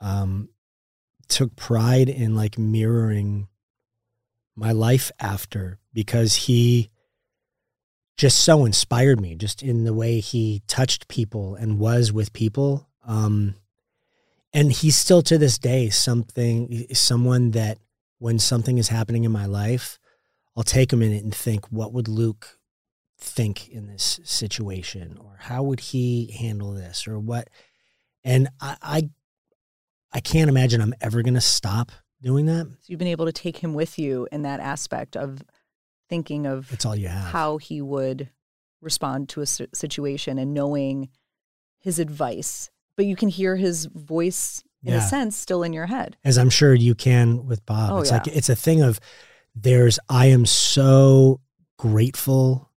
[0.00, 0.48] um
[1.28, 3.48] took pride in like mirroring
[4.56, 6.90] my life after because he
[8.16, 12.88] just so inspired me just in the way he touched people and was with people
[13.06, 13.54] um
[14.52, 17.78] and he's still to this day something someone that
[18.18, 19.98] when something is happening in my life
[20.56, 22.58] i'll take a minute and think what would luke
[23.18, 27.48] think in this situation or how would he handle this or what
[28.22, 29.08] and i i,
[30.12, 33.32] I can't imagine i'm ever going to stop doing that So you've been able to
[33.32, 35.42] take him with you in that aspect of
[36.08, 38.30] thinking of it's all you have how he would
[38.80, 41.08] respond to a situation and knowing
[41.80, 42.70] his advice.
[42.98, 44.98] But you can hear his voice in Yeah.
[44.98, 46.18] a sense still in your head.
[46.22, 47.90] as I'm sure you can with Bob.
[47.92, 48.18] Oh, it's yeah.
[48.18, 49.00] like it's a thing of
[49.54, 51.40] there's I am so
[51.78, 52.70] grateful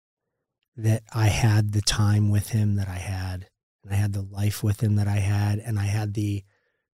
[0.75, 3.49] that I had the time with him that I had
[3.83, 6.43] and I had the life with him that I had and I had the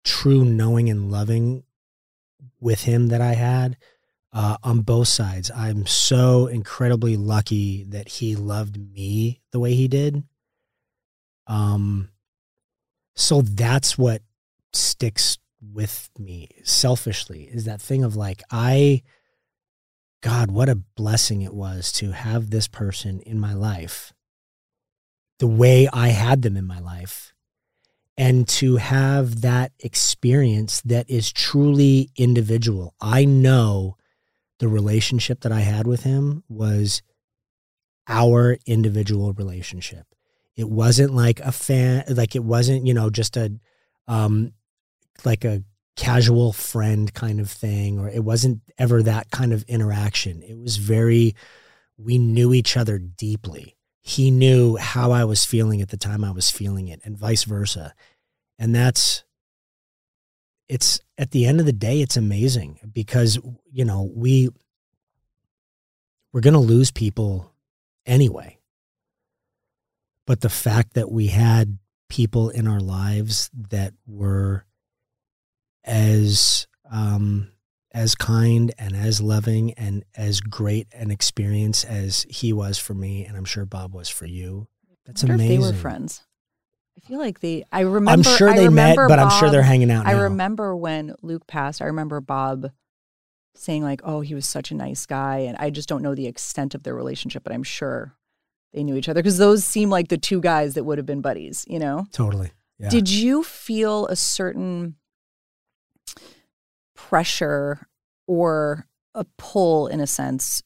[0.04, 1.64] true knowing and loving
[2.60, 3.78] with him that I had
[4.34, 5.52] uh, on both sides.
[5.56, 10.24] I'm so incredibly lucky that he loved me the way he did.
[11.48, 12.10] Um,
[13.16, 14.22] so that's what
[14.74, 19.04] sticks with me selfishly is that thing of like I
[20.22, 24.14] God, what a blessing it was to have this person in my life
[25.40, 27.34] the way I had them in my life
[28.16, 32.94] and to have that experience that is truly individual.
[33.02, 33.98] I know
[34.60, 37.02] the relationship that I had with him was
[38.08, 40.06] our individual relationship.
[40.56, 43.52] It wasn't like a fan, like it wasn't, you know, just a,
[44.08, 44.54] um,
[45.26, 45.64] like a
[45.96, 50.42] casual friend kind of thing, or it wasn't ever that kind of interaction.
[50.42, 51.36] It was very,
[51.98, 53.78] we knew each other deeply.
[54.02, 57.44] He knew how I was feeling at the time I was feeling it, and vice
[57.44, 57.94] versa.
[58.58, 59.24] And that's,
[60.70, 63.38] it's at the end of the day, it's amazing because,
[63.72, 64.50] you know, we,
[66.32, 67.54] we're going to lose people
[68.06, 68.58] anyway.
[70.26, 71.78] But the fact that we had
[72.08, 74.66] people in our lives that were
[75.84, 77.52] as um,
[77.94, 83.26] as kind and as loving and as great an experience as he was for me,
[83.26, 84.68] and I'm sure Bob was for you.
[85.06, 85.60] That's I amazing.
[85.60, 86.24] they were friends.
[86.98, 87.64] I feel like they.
[87.72, 88.12] I remember.
[88.12, 91.82] I'm sure they met, but I'm sure they're hanging out I remember when Luke passed.
[91.82, 92.72] I remember Bob
[93.56, 96.28] saying like, "Oh, he was such a nice guy," and I just don't know the
[96.28, 98.16] extent of their relationship, but I'm sure
[98.74, 101.22] they knew each other because those seem like the two guys that would have been
[101.22, 101.66] buddies.
[101.68, 102.08] You know.
[102.12, 102.52] Totally.
[102.78, 102.90] Yeah.
[102.90, 104.96] Did you feel a certain
[107.10, 107.88] pressure
[108.28, 108.86] or
[109.16, 110.62] a pull in a sense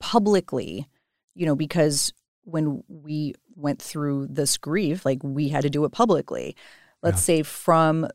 [0.00, 0.88] publicly,
[1.34, 2.12] you know, because
[2.44, 6.56] when we went through this grief, like we had to do it publicly.
[7.02, 8.08] Let's say from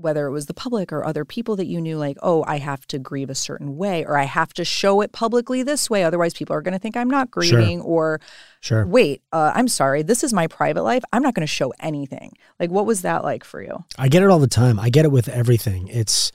[0.00, 2.86] whether it was the public or other people that you knew, like, oh, I have
[2.88, 6.02] to grieve a certain way, or I have to show it publicly this way.
[6.04, 7.42] Otherwise, people are going to think I'm not Sure.
[7.58, 8.20] grieving, or
[8.60, 8.86] sure.
[8.86, 11.04] wait, uh, I'm sorry, this is my private life.
[11.12, 12.32] I'm not going to show anything.
[12.58, 13.84] Like, what was that like for you?
[13.98, 14.80] I get it all the time.
[14.80, 15.88] I get it with everything.
[15.88, 16.32] It's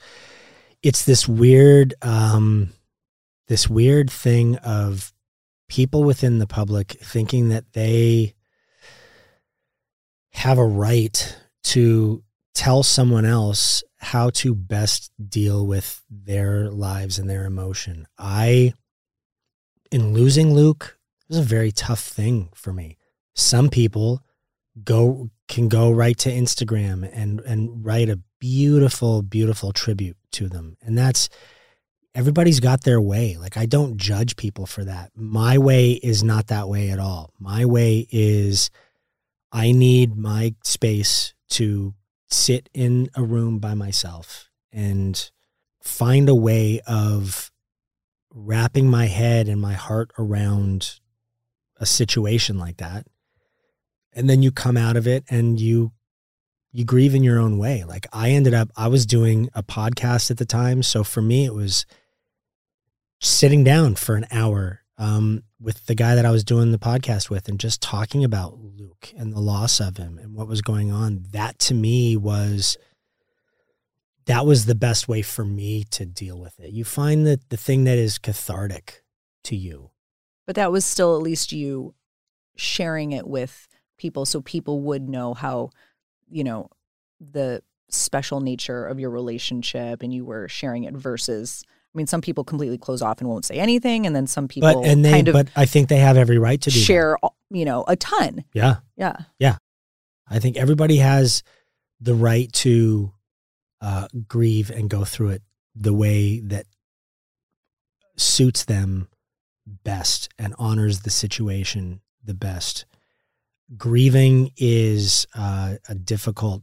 [0.82, 2.70] it's this weird um
[3.48, 5.12] this weird thing of
[5.68, 8.34] people within the public thinking that they
[10.30, 12.22] have a right to
[12.56, 18.06] tell someone else how to best deal with their lives and their emotion.
[18.18, 18.72] I
[19.92, 22.96] in losing Luke, it was a very tough thing for me.
[23.34, 24.22] Some people
[24.82, 30.78] go can go right to Instagram and and write a beautiful beautiful tribute to them.
[30.80, 31.28] And that's
[32.14, 33.36] everybody's got their way.
[33.38, 35.10] Like I don't judge people for that.
[35.14, 37.34] My way is not that way at all.
[37.38, 38.70] My way is
[39.52, 41.94] I need my space to
[42.28, 45.30] sit in a room by myself and
[45.82, 47.50] find a way of
[48.32, 51.00] wrapping my head and my heart around
[51.78, 53.06] a situation like that.
[54.12, 55.92] And then you come out of it and you
[56.72, 57.84] you grieve in your own way.
[57.84, 61.44] Like I ended up I was doing a podcast at the time, so for me
[61.44, 61.86] it was
[63.20, 67.30] sitting down for an hour um, with the guy that I was doing the podcast
[67.30, 70.92] with and just talking about Luke and the loss of him and what was going
[70.92, 71.24] on.
[71.30, 72.76] That to me was
[74.26, 76.72] that was the best way for me to deal with it.
[76.72, 79.02] You find that the thing that is cathartic
[79.44, 79.90] to you.
[80.46, 81.94] But that was still at least you
[82.56, 85.70] sharing it with people so people would know how,
[86.28, 86.68] you know,
[87.20, 91.64] the special nature of your relationship and you were sharing it versus
[91.96, 94.70] I mean, some people completely close off and won't say anything, and then some people
[94.70, 96.84] But and they kind of but I think they have every right to do that.
[96.84, 97.16] share,
[97.48, 98.44] you know, a ton.
[98.52, 98.76] Yeah.
[98.98, 99.16] Yeah.
[99.38, 99.56] Yeah.
[100.28, 101.42] I think everybody has
[101.98, 103.12] the right to
[103.80, 105.42] uh, grieve and go through it
[105.74, 106.66] the way that
[108.18, 109.08] suits them
[109.66, 112.84] best and honors the situation the best.
[113.74, 116.62] Grieving is uh, a difficult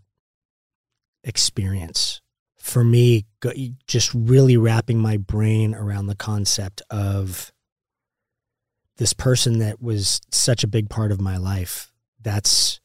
[1.23, 2.21] experience
[2.63, 3.25] for me.
[3.87, 7.51] Just really wrapping my brain around the concept of
[8.97, 11.91] this person that was such a big part of my life.
[12.21, 12.79] That's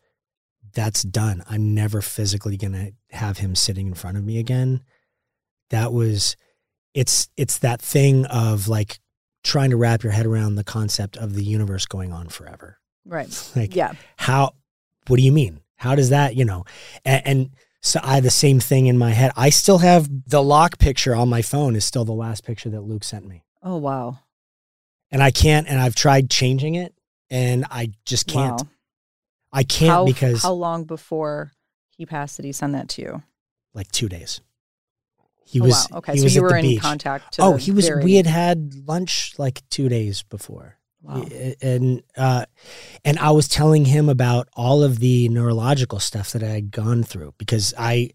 [0.74, 1.44] that's done.
[1.48, 4.82] I'm never physically going to have him sitting in front of me again.
[5.70, 6.36] That was
[6.92, 8.98] it's it's that thing of like
[9.44, 12.78] trying to wrap your head around the concept of the universe going on forever.
[13.04, 13.28] Right.
[13.56, 13.92] Like Yeah.
[14.16, 14.54] how
[15.06, 15.60] what do you mean?
[15.76, 16.64] How does that, you know?
[17.04, 19.32] And, and so I had the same thing in my head.
[19.36, 22.80] I still have the lock picture on my phone is still the last picture that
[22.82, 23.44] Luke sent me.
[23.62, 24.18] Oh wow.
[25.10, 26.94] And I can't and I've tried changing it
[27.30, 28.62] and I just can't.
[28.62, 28.68] Wow.
[29.52, 31.52] I can't how, because how long before
[31.96, 33.22] he passed did he send that to you?
[33.74, 34.40] like 2 days.
[35.44, 35.98] He oh, was wow.
[35.98, 36.80] Okay, he so was you at were the in beach.
[36.80, 37.34] contact.
[37.34, 40.77] To oh, he was very- we had had lunch like 2 days before.
[41.06, 42.46] And uh,
[43.04, 47.02] and I was telling him about all of the neurological stuff that I had gone
[47.02, 48.11] through because I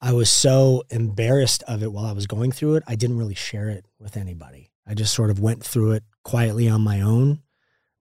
[0.00, 2.84] I was so embarrassed of it while I was going through it.
[2.86, 4.70] I didn't really share it with anybody.
[4.86, 7.42] I just sort of went through it quietly on my own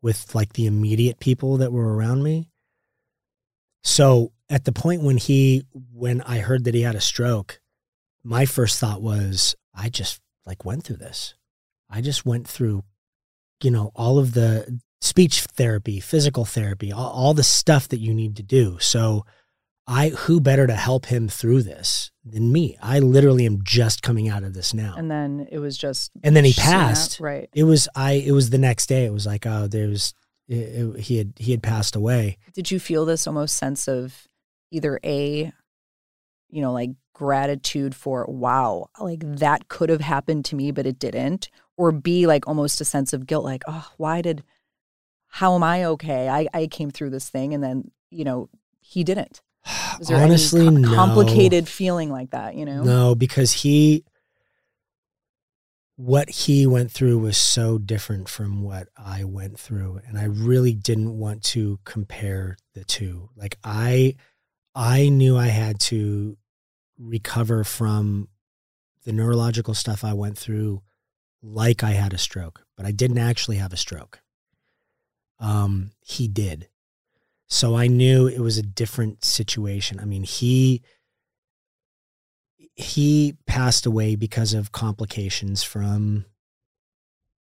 [0.02, 2.50] with like the immediate people that were around me.
[3.84, 7.60] So at the point when he when I heard that he had a stroke,
[8.24, 11.36] my first thought was I just like went through this.
[11.90, 12.84] I just went through
[13.64, 18.14] you know all of the speech therapy physical therapy all, all the stuff that you
[18.14, 18.78] need to do.
[18.80, 19.26] So
[19.90, 22.78] i who better to help him through this than me?
[22.82, 24.96] I literally am just coming out of this now.
[24.98, 27.20] And then it was just And then he passed.
[27.20, 27.50] right.
[27.54, 29.06] it was i it was the next day.
[29.06, 30.14] It was like oh there's
[30.48, 32.38] it, it- he had he had passed away.
[32.54, 34.28] Did you feel this almost sense of
[34.72, 35.52] either a,
[36.50, 41.00] you know, like gratitude for wow, like that could have happened to me, but it
[41.00, 44.44] didn't, or b like almost a sense of guilt, like oh, why did,
[45.28, 46.28] how am I okay?
[46.28, 48.50] I I came through this thing, and then you know
[48.88, 49.42] he didn't.
[50.00, 52.56] Was there honestly any co- no complicated feeling like that?
[52.56, 54.06] You know, No, because he,
[55.96, 60.02] what he went through was so different from what I went through.
[60.08, 63.30] And I really didn't want to compare the two.
[63.36, 64.16] Like, I,
[64.76, 66.38] I knew I had to
[67.00, 68.30] recover from
[69.06, 70.82] the neurological stuff I went through
[71.42, 74.22] like I had a stroke, but I didn't actually have a stroke.
[75.40, 76.70] Um, he did.
[77.48, 80.00] So I knew it was a different situation.
[80.00, 80.82] I mean, he
[82.76, 86.26] he passed away because of complications from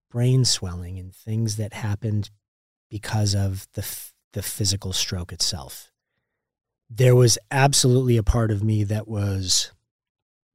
[0.10, 2.32] brain swelling and things that happened
[2.90, 5.92] because of the f- the physical stroke itself.
[6.90, 9.72] There was absolutely a part of me that was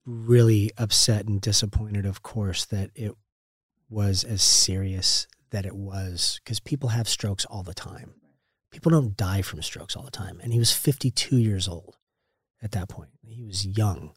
[0.07, 3.13] really upset and disappointed of course that it
[3.95, 8.15] was as serious that it was because people have strokes all the time.
[8.73, 11.97] People don't die from strokes all the time and he was 52 years old
[12.61, 13.11] at that point.
[13.23, 14.13] He was young.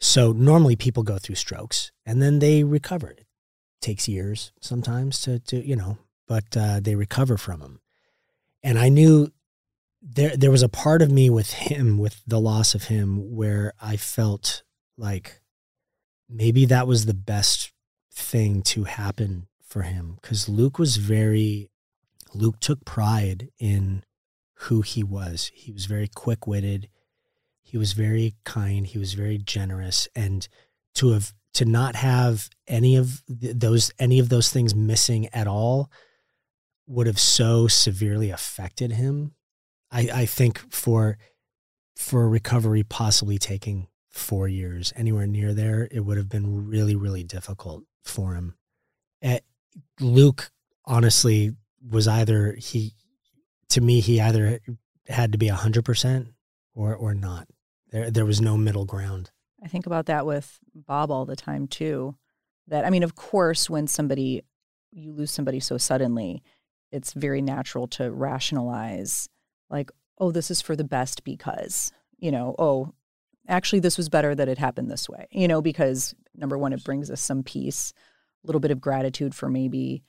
[0.00, 3.10] So normally people go through strokes and then they recover.
[3.10, 3.26] It
[3.80, 7.80] takes years sometimes to, to you know, but uh, they recover from them.
[8.62, 9.32] And I knew
[10.00, 13.72] there there was a part of me with him, with the loss of him, where
[13.80, 14.62] I felt
[14.96, 15.40] like
[16.28, 17.71] maybe that was the best
[18.12, 21.70] thing to happen for him because Luke was very
[22.34, 24.04] Luke took pride in
[24.54, 25.50] who he was.
[25.54, 26.88] He was very quick witted
[27.72, 28.86] he was very kind.
[28.86, 30.06] He was very generous.
[30.14, 30.46] And
[30.96, 35.46] to have to not have any of th- those any of those things missing at
[35.46, 35.90] all
[36.86, 39.32] would have so severely affected him
[39.90, 41.18] i i think for
[41.94, 47.22] for recovery possibly taking 4 years anywhere near there it would have been really really
[47.22, 48.54] difficult for him
[49.22, 49.38] uh,
[50.00, 50.50] Luke
[50.84, 51.54] honestly
[51.88, 52.94] was either he
[53.68, 54.60] to me he either
[55.08, 56.32] had to be 100%
[56.74, 57.48] or or not.
[57.90, 59.30] There there was no middle ground.
[59.62, 62.16] I think about that with Bob all the time too.
[62.68, 64.42] That I mean, of course, when somebody
[64.90, 66.42] you lose somebody so suddenly,
[66.90, 69.28] it's very natural to rationalize
[69.70, 72.92] like, oh, this is for the best because, you know, oh,
[73.48, 75.26] actually this was better that it happened this way.
[75.30, 77.92] You know, because number one, it brings us some peace,
[78.42, 80.02] a little bit of gratitude for maybe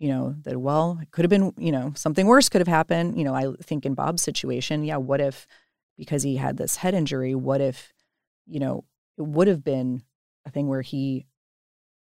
[0.00, 3.18] you know that well it could have been you know something worse could have happened
[3.18, 5.44] you know i think in bob's situation yeah what if
[5.96, 7.92] because he had this head injury what if
[8.46, 8.84] you know
[9.16, 10.00] it would have been
[10.46, 11.26] a thing where he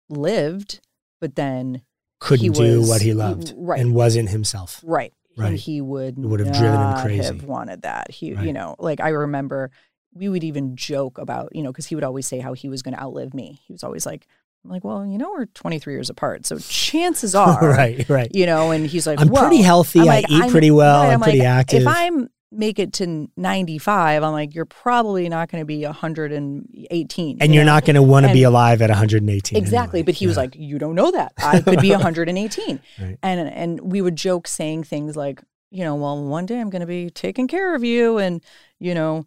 [0.08, 0.80] lived
[1.20, 1.82] but then
[2.20, 3.80] Couldn't he do what he loved right.
[3.80, 4.80] and wasn't himself.
[4.82, 5.58] right and Right.
[5.58, 7.22] he would It would have driven him crazy.
[7.24, 9.70] have wanted that he you know like i remember
[10.14, 12.82] we would even joke about you know because he would always say how he was
[12.82, 14.26] going to outlive me he was always like
[14.64, 18.30] I'm like well you know we're 23 years apart so chances are right, right.
[18.32, 20.00] you know and he's like I'm well, pretty healthy.
[20.00, 21.04] I'm I eat I'm- pretty well.
[21.04, 21.82] right, I'm, pretty like, active.
[21.82, 27.38] If I'm make it to 95, I'm like, you're probably not going to be 118.
[27.40, 29.58] and you you're not going to want to be alive at 118.
[29.58, 30.00] Exactly.
[30.00, 30.04] anyway.
[30.06, 31.32] But he was like, you don't know that.
[31.38, 32.80] I could be 118.
[33.00, 33.18] Right.
[33.22, 36.80] And and we would joke saying things like, you know, well, one day I'm going
[36.80, 38.42] to be taking care of you and,
[38.78, 39.26] you know,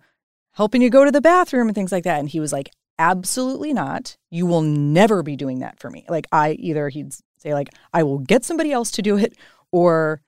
[0.58, 2.20] helping you go to the bathroom and things like that.
[2.20, 4.18] And he was like, absolutely not.
[4.32, 6.06] You will never be doing that for me.
[6.10, 9.34] Like I either he'd say like, I will get somebody else to do it
[9.72, 10.22] or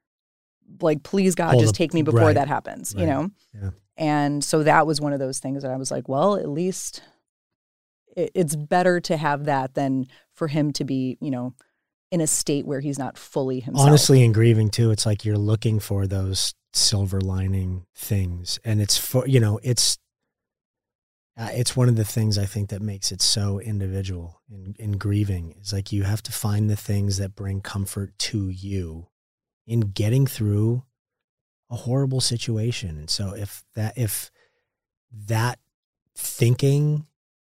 [0.82, 1.78] like, please God, Hold just up.
[1.78, 2.36] take me before Right.
[2.36, 3.32] that happens, you know?
[3.60, 3.72] Yeah.
[3.98, 7.02] And so that was one of those things that I was like, well, at least
[8.16, 11.54] it, it's better to have that than for him to be, you know,
[12.12, 13.88] in a state where he's not fully himself.
[13.88, 18.98] honestly in grieving too it's like you're looking for those silver lining things and it's
[18.98, 20.00] for you know it's
[21.40, 24.92] uh, it's one of the things i think that makes it so individual in, in
[24.98, 29.08] grieving is like you have to find the things that bring comfort to you
[29.66, 30.84] in getting through
[31.70, 32.98] a horrible situation.
[32.98, 34.32] And so if that if
[35.28, 35.60] that
[36.16, 37.06] thinking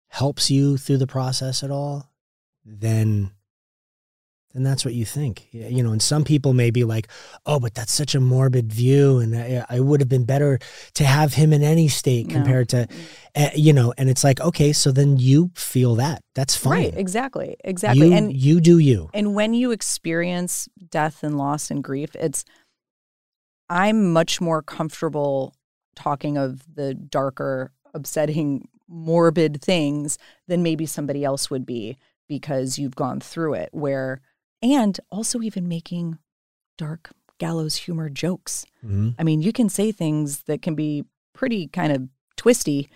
[0.08, 2.12] helps you through the process at all
[2.64, 3.32] then
[4.54, 5.48] then that's what you think.
[5.52, 7.08] You know, and some people may be like,
[7.46, 10.60] "Oh, but that's such a morbid view, and I, I would have been better
[10.96, 12.34] to have him in any state No.
[12.36, 12.88] compared to,
[13.36, 16.24] uh, you know." And it's like, okay, so then you feel that.
[16.36, 16.72] That's fine.
[16.72, 17.56] Right, exactly.
[17.64, 18.08] Exactly.
[18.10, 19.10] You, and you do you.
[19.14, 22.44] and when you experience death and loss and grief, it's
[23.70, 25.56] I'm much more comfortable
[25.96, 31.98] talking of the darker, upsetting, morbid things than maybe somebody else would be
[32.28, 34.20] because you've gone through it where
[34.62, 36.18] and also even making
[36.78, 38.66] dark gallows humor jokes.
[38.86, 39.16] Mhm.
[39.18, 42.08] I mean, you can say things that can be pretty kind of
[42.38, 42.90] twisty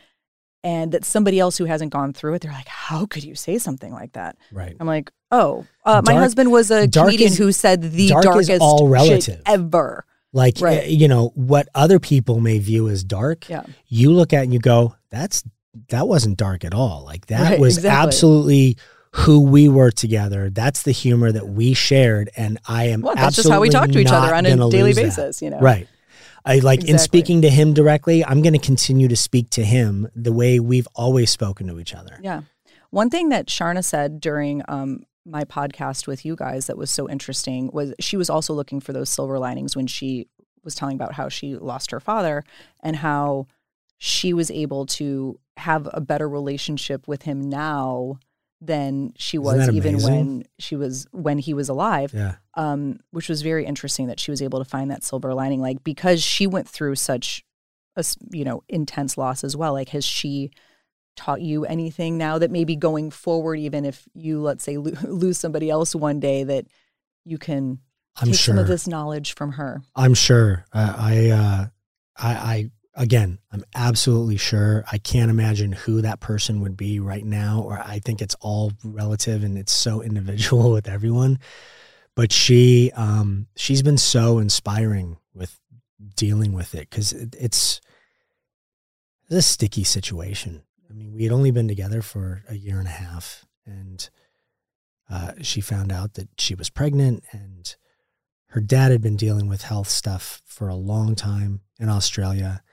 [0.63, 3.57] and that somebody else who hasn't gone through it, they're like, how could you say
[3.57, 4.36] something like that?
[4.51, 4.76] Right.
[4.80, 8.24] I'm like, oh, uh, my husband was a dark comedian is- who said the dark
[8.24, 9.41] darkest all shit relative.
[9.45, 10.05] ever.
[10.34, 10.84] Like, Right.
[10.84, 13.63] uh, you know, what other people may view as dark, Yeah.
[13.88, 15.43] you look at and you go, "That's
[15.89, 17.03] that wasn't dark at all.
[17.05, 18.07] Like that Right, was exactly.
[18.07, 18.78] absolutely."
[19.20, 20.49] Who we were together.
[20.49, 23.89] That's the humor that we shared, and I am Well, that's just how we talk
[23.89, 25.03] to each other on a daily lose that.
[25.03, 25.59] basis, you know?
[25.59, 25.88] Right.
[26.45, 30.07] I like in speaking to him directly, I'm going to continue to speak to him
[30.16, 32.20] the way we've always spoken to each other.
[32.22, 32.41] Yeah.
[32.91, 37.09] One thing that Sharna said during um, my podcast with you guys that was so
[37.09, 40.28] interesting was she was also looking for those silver linings when she
[40.63, 42.43] was telling about how she lost her father
[42.84, 43.47] and how
[43.97, 48.20] she was able to have a better relationship with him now
[48.62, 52.14] than she was even when she was when he was alive.
[52.14, 52.36] Yeah.
[52.56, 55.62] um, which was very interesting that she was able to find that silver lining.
[55.62, 57.43] Like because she went through such
[57.95, 59.74] a you know intense loss as well.
[59.74, 60.51] Like has she
[61.16, 65.38] taught you anything now that maybe going forward, even if you let's say lo- lose
[65.38, 66.66] somebody else one day, that
[67.24, 67.80] you can
[68.18, 68.62] I'm take some sure.
[68.62, 69.82] of this knowledge from her.
[69.95, 70.66] I'm sure.
[70.72, 71.66] Uh, I, uh,
[72.18, 74.86] I, I, again, I'm absolutely sure.
[74.91, 78.72] I can't imagine who that person would be right now, or I think it's all
[78.84, 81.39] relative and it's so individual with everyone.
[82.16, 85.60] But she, um, she's been so inspiring with
[86.16, 87.82] dealing with it because it, it's,
[89.26, 90.64] it's a sticky situation.
[90.89, 94.10] I mean, we had only been together for a year and a half, and
[95.10, 97.76] uh, she found out that she was pregnant and
[98.50, 102.64] her dad had been dealing with health stuff for a long time in Australia,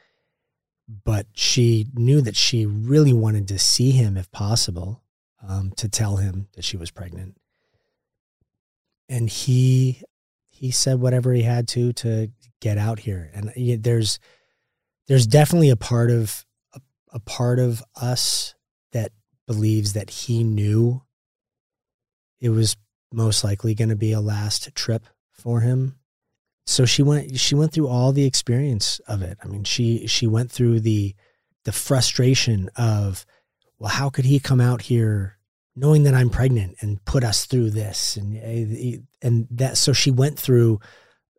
[1.05, 5.03] but she knew that she really wanted to see him if possible
[5.47, 7.37] um, to tell him that she was pregnant.
[9.09, 10.03] And he
[10.49, 12.31] he said whatever he had to to
[12.61, 13.31] get out here.
[13.35, 14.19] And there's
[15.09, 16.81] there's definitely a part of a,
[17.13, 18.55] a part of us
[18.93, 19.13] that
[19.47, 21.03] believes that he knew
[22.41, 22.77] it was
[23.13, 25.97] most likely going to be a last trip for him.
[26.67, 29.39] So she went she went through all the experience of it.
[29.43, 31.15] I mean, she she went through the
[31.65, 33.27] the frustration of
[33.79, 35.39] well, how could he come out here
[35.75, 40.11] knowing that I'm pregnant and put us through this and eh, and that so she
[40.11, 40.81] went through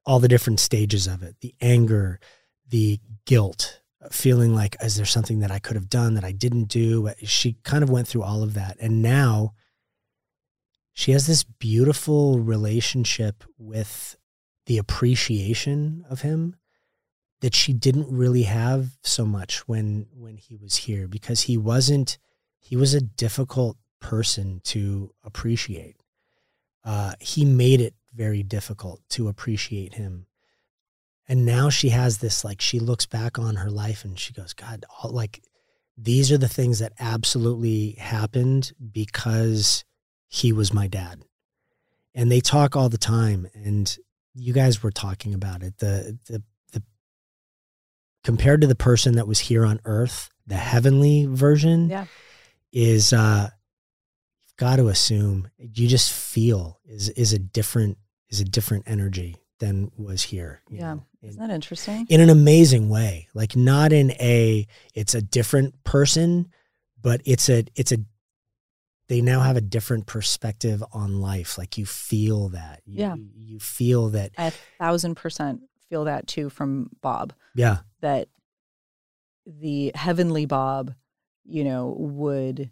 [0.05, 1.35] all the different stages of it.
[1.41, 2.19] The anger,
[2.67, 6.65] the guilt, feeling like is there something that I could have done that I didn't
[6.65, 7.09] do?
[7.23, 8.77] She kind of went through all of that.
[8.79, 9.53] And now
[10.93, 14.17] she has this beautiful relationship with
[14.65, 16.55] the appreciation of him
[17.41, 22.17] that she didn't really have so much when when he was here because he wasn't
[22.59, 25.97] he was a difficult person to appreciate.
[26.85, 30.27] Uh, he made it very difficult to appreciate him.
[31.27, 34.53] And now she has this like she looks back on her life and she goes,
[34.53, 35.41] God, all, like
[35.97, 39.83] these are the things that absolutely happened because
[40.27, 41.23] he was my dad.
[42.15, 43.97] And they talk all the time and
[44.33, 45.77] you guys were talking about it.
[45.77, 46.83] The the the
[48.23, 52.05] compared to the person that was here on earth, the heavenly version Yeah.
[52.71, 53.49] is uh
[54.41, 57.97] you've got to assume you just feel is is a different
[58.29, 60.61] is a different energy than was here.
[60.69, 60.95] Yeah.
[60.95, 62.05] know, Isn't that interesting?
[62.09, 63.27] in an amazing way.
[63.33, 66.49] Like not in a it's a different person,
[67.01, 67.97] but it's a it's a
[69.13, 71.55] they now have a different perspective on life.
[71.59, 72.81] Like you feel that.
[72.83, 73.15] You, Yeah.
[73.35, 77.31] You feel that I a thousand percent feel that too from Bob.
[77.53, 77.77] yeah.
[78.01, 78.27] that
[79.45, 80.95] the heavenly Bob,
[81.45, 82.71] you know, would,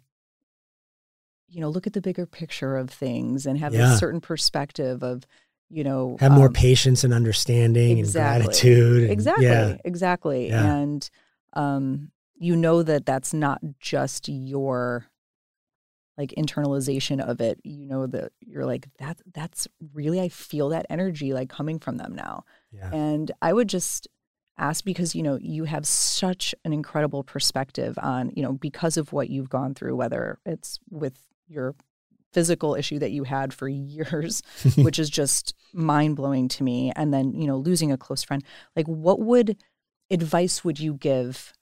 [1.48, 3.94] you know, look at the bigger picture of things and have Yeah.
[3.94, 5.24] a certain perspective of,
[5.70, 8.34] you know, Have more um, patience and understanding exactly.
[8.34, 9.02] and gratitude.
[9.04, 9.76] and- Exactly, Yeah.
[9.84, 10.48] exactly.
[10.48, 10.74] Yeah.
[10.74, 11.08] And
[11.52, 15.06] um, you know that that's not just your
[16.18, 17.60] like internalization of it.
[17.64, 19.20] You know that you're like that.
[19.32, 22.44] That's really I feel that energy like coming from them now.
[22.70, 22.90] Yeah.
[22.92, 24.08] And I would just
[24.58, 29.12] ask because you know you have such an incredible perspective on you know because of
[29.12, 31.74] what you've gone through, whether it's with your
[32.32, 34.42] physical issue that you had for years,
[34.76, 38.44] which is just mind blowing to me, and then you know losing a close friend.
[38.76, 39.56] Like, what would
[40.10, 41.52] advice would you give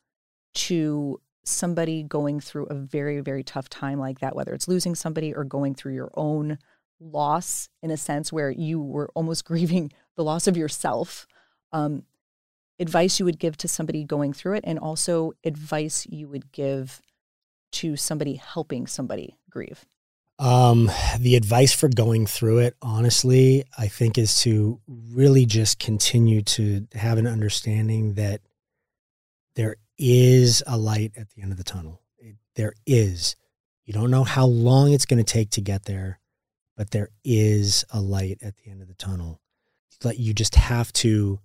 [0.52, 5.34] to somebody going through a very very tough time like that, whether it's losing somebody
[5.34, 6.58] or going through your own
[7.00, 11.26] loss in a sense where you were almost grieving the loss of yourself?
[11.72, 12.04] Um,
[12.78, 17.00] advice you would give to somebody going through it, and also advice you would give
[17.72, 19.84] to somebody helping somebody grieve.
[20.38, 26.40] Um, the advice for going through it, honestly, I think is to really just continue
[26.42, 28.40] to have an understanding that
[29.54, 32.00] there is a light at the end of the tunnel.
[32.18, 33.36] It, there is.
[33.84, 36.18] You don't know how long it's going to take to get there,
[36.76, 39.40] but there is a light at the end of the tunnel.
[40.02, 41.38] Like you just have to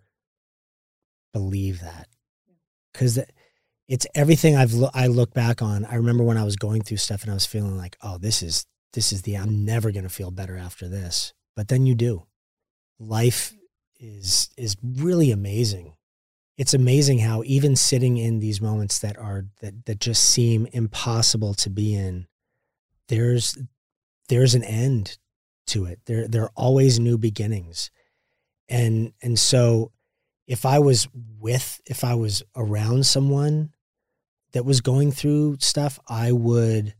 [1.33, 2.07] believe that
[2.93, 3.19] because
[3.89, 5.83] it's everything I've lo- I look back on.
[5.85, 8.41] I remember when I was going through stuff and I was feeling like, oh, this
[8.41, 11.33] is this is the I'm never going to feel better after this.
[11.55, 12.23] But then you do.
[12.99, 13.53] Life
[13.99, 15.93] is is really amazing.
[16.57, 21.53] It's amazing how even sitting in these moments that are that that just seem impossible
[21.55, 22.27] to be in,
[23.09, 23.57] there's
[24.29, 25.17] there's an end
[25.67, 25.99] to it.
[26.05, 27.91] There there are always new beginnings.
[28.69, 29.91] And and so
[30.47, 33.71] if I was with if I was around someone
[34.53, 36.95] that was going through stuff, I would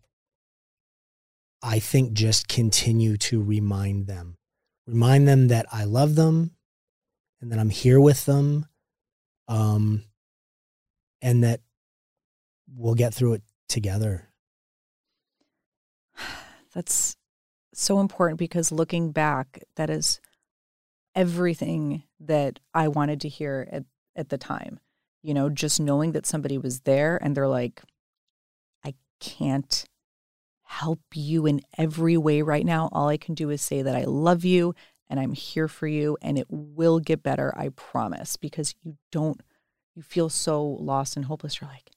[1.62, 4.38] I think just continue to remind them.
[4.86, 6.52] Remind them that I love them
[7.42, 8.68] and that I'm here with them.
[9.48, 10.04] Um
[11.22, 11.62] and that
[12.76, 14.30] we'll get through it together.
[16.74, 17.18] That's
[17.74, 20.20] so important because looking back, that is
[21.16, 23.84] everything that I wanted to hear at,
[24.16, 24.80] at the time.
[25.22, 27.82] You know, just knowing that somebody was there and they're like,
[28.84, 29.86] I can't
[30.64, 32.90] help you in every way right now.
[32.92, 34.76] All I can do is say that I love you
[35.10, 39.40] and I'm here for you and it will get better, I promise, because you don't,
[39.96, 41.62] you feel so lost and hopeless.
[41.62, 41.90] You're like,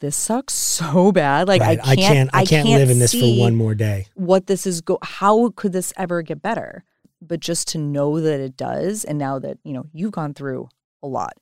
[0.00, 1.48] this sucks so bad.
[1.48, 1.78] Like Right.
[1.82, 4.06] I can't, I can't live in this for one more day.
[4.14, 6.84] what this is go how could this ever get better
[7.22, 10.68] but just to know that it does and now that you know you've gone through
[11.02, 11.32] a lot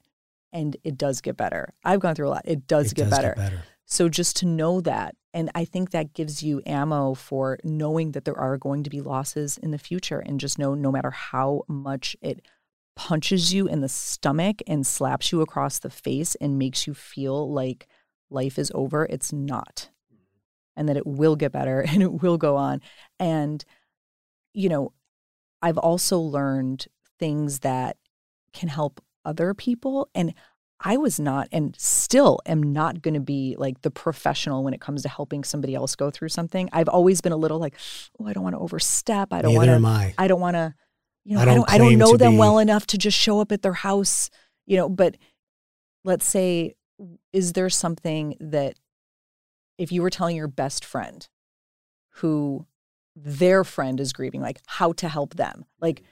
[0.52, 3.18] and it does get better i've gone through a lot it does, It get, does
[3.18, 3.28] better.
[3.34, 3.62] get better.
[3.92, 8.24] So just to know that and i think that gives you ammo for knowing that
[8.24, 11.62] there are going to be losses in the future and just know no matter how
[11.68, 12.40] much it
[12.94, 17.50] punches you in the stomach and slaps you across the face and makes you feel
[17.50, 17.86] like
[18.30, 19.88] life is over it's not
[20.76, 22.80] and that it will get better and it will go on
[23.18, 23.64] and
[24.54, 24.92] you know,
[25.60, 26.86] I've also learned
[27.18, 27.96] things that
[28.52, 30.08] can help other people.
[30.14, 30.34] And
[30.84, 34.80] I was not and still am not going to be like the professional when it
[34.80, 36.68] comes to helping somebody else go through something.
[36.72, 37.74] I've always been a little like,
[38.18, 39.32] oh, I don't want to overstep.
[39.32, 39.86] I don't want to.
[39.86, 40.14] I.
[40.18, 40.74] I don't want to.
[41.24, 41.72] You know, I I don't don't.
[41.72, 44.28] I don't know them be- well enough to just show up at their house.
[44.66, 45.16] You know, but
[46.04, 46.74] let's say,
[47.32, 48.74] is there something that
[49.78, 51.28] if you were telling your best friend,
[52.16, 52.66] who
[53.14, 56.02] their friend is grieving, like how to help them, like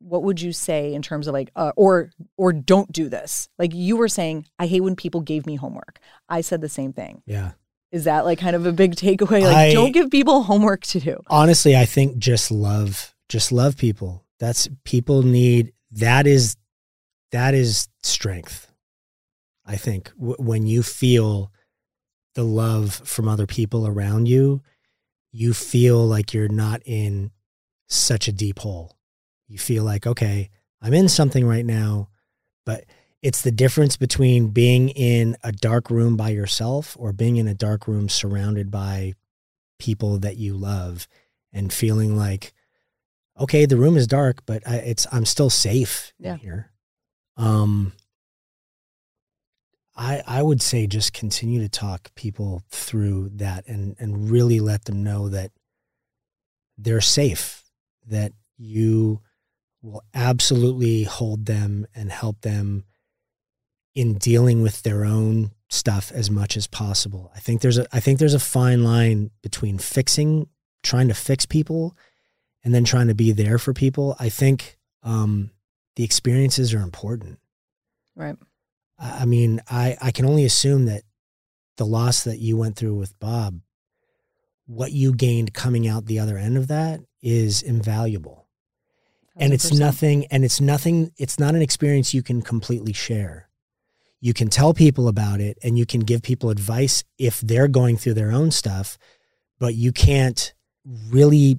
[0.00, 3.48] what would you say in terms of like uh, or or don't do this?
[3.58, 5.98] Like you were saying i hate when people gave me homework.
[6.28, 7.22] I said the same thing.
[7.26, 7.52] Yeah.
[7.92, 9.42] is that like kind of a big takeaway?
[9.42, 11.22] Like I- don't give people homework to do.
[11.28, 14.24] Honestly i think just love just love people.
[14.40, 16.56] That's people need that is
[17.32, 18.72] that is strength
[19.66, 21.52] i think w- when you feel
[22.34, 24.62] the love from other people around you
[25.30, 27.30] you feel like you're not in
[27.88, 28.96] such a deep hole
[29.50, 30.48] you feel like okay
[30.80, 32.08] i'm in something right now
[32.64, 32.84] but
[33.22, 37.54] it's the difference between being in a dark room by yourself or being in a
[37.54, 39.12] dark room surrounded by
[39.78, 41.06] people that you love
[41.52, 42.52] and feeling like
[43.38, 46.36] okay the room is dark but I, it's i'm still safe Yeah.
[46.36, 46.70] here
[47.36, 47.92] um
[49.96, 54.84] i i would say just continue to talk people through that and and really let
[54.84, 55.50] them know that
[56.78, 57.64] they're safe
[58.06, 59.20] that you
[59.82, 62.84] will absolutely hold them and help them
[63.94, 67.30] in dealing with their own stuff as much as possible.
[67.34, 70.48] I think there's a I think there's a fine line between fixing,
[70.82, 71.96] trying to fix people,
[72.64, 74.16] and then trying to be there for people.
[74.18, 75.50] I think um,
[75.96, 77.38] the experiences are important.
[78.14, 78.36] right
[78.98, 81.02] I I mean, I I can only assume that
[81.76, 83.60] the loss that you went through with Bob,
[84.66, 88.39] what you gained coming out the other end of that is invaluable.
[89.40, 89.78] And it's 1000%.
[89.78, 93.48] nothing and it's nothing it's not an experience you can completely share.
[94.20, 97.96] You can tell people about it and you can give people advice if they're going
[97.96, 98.98] through their own stuff,
[99.58, 100.52] but you can't
[100.84, 101.58] really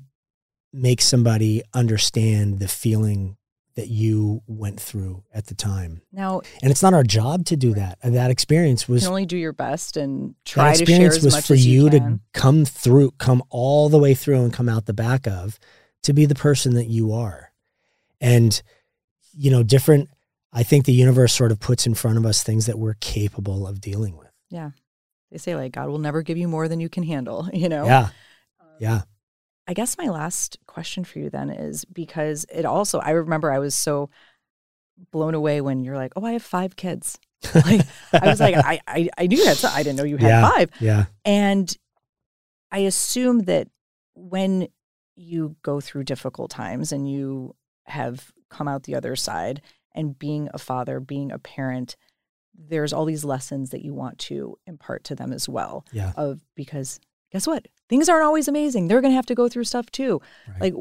[0.71, 3.37] make somebody understand the feeling
[3.75, 6.01] that you went through at the time.
[6.11, 7.97] now And it's not our job to do that.
[8.03, 11.17] That experience you was can only do your best and that try to share experience
[11.17, 14.69] as was for you, you to come through, come all the way through and come
[14.69, 15.57] out the back of
[16.03, 17.50] to be the person that you are.
[18.21, 18.61] And,
[19.33, 20.09] you know, different,
[20.53, 23.67] I think the universe sort of puts in front of us things that we're capable
[23.67, 24.29] of dealing with.
[24.49, 24.71] yeah
[25.31, 27.85] they say like god will never give you more than you can handle you know
[27.85, 28.09] Yeah.
[28.59, 29.01] Um, yeah.
[29.67, 33.59] I guess my last question for you then is because it also, I remember I
[33.59, 34.09] was so
[35.11, 37.17] blown away when you're like, oh, I have five kids.
[37.55, 37.81] Like,
[38.13, 39.63] I was like, I, I, I knew that.
[39.65, 40.49] I didn't know you had Yeah.
[40.49, 40.69] five.
[40.81, 41.05] Yeah.
[41.25, 41.73] And
[42.71, 43.67] I assume that
[44.15, 44.67] when
[45.15, 47.55] you go through difficult times and you
[47.85, 49.61] have come out the other side
[49.93, 51.95] and being a father, being a parent,
[52.53, 56.11] there's all these lessons that you want to impart to them as well Yeah.
[56.17, 56.99] of because
[57.31, 60.21] guess what things aren't always amazing they're going to have to go through stuff too
[60.47, 60.61] Right.
[60.61, 60.73] like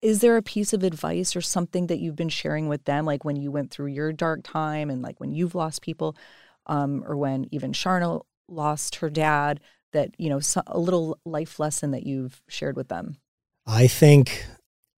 [0.00, 3.22] is there a piece of advice or something that you've been sharing with them like
[3.22, 6.16] when you went through your dark time and like when you've lost people
[6.66, 9.60] um, or when even sharna lost her dad
[9.92, 13.18] that you know a little life lesson that you've shared with them
[13.66, 14.46] I think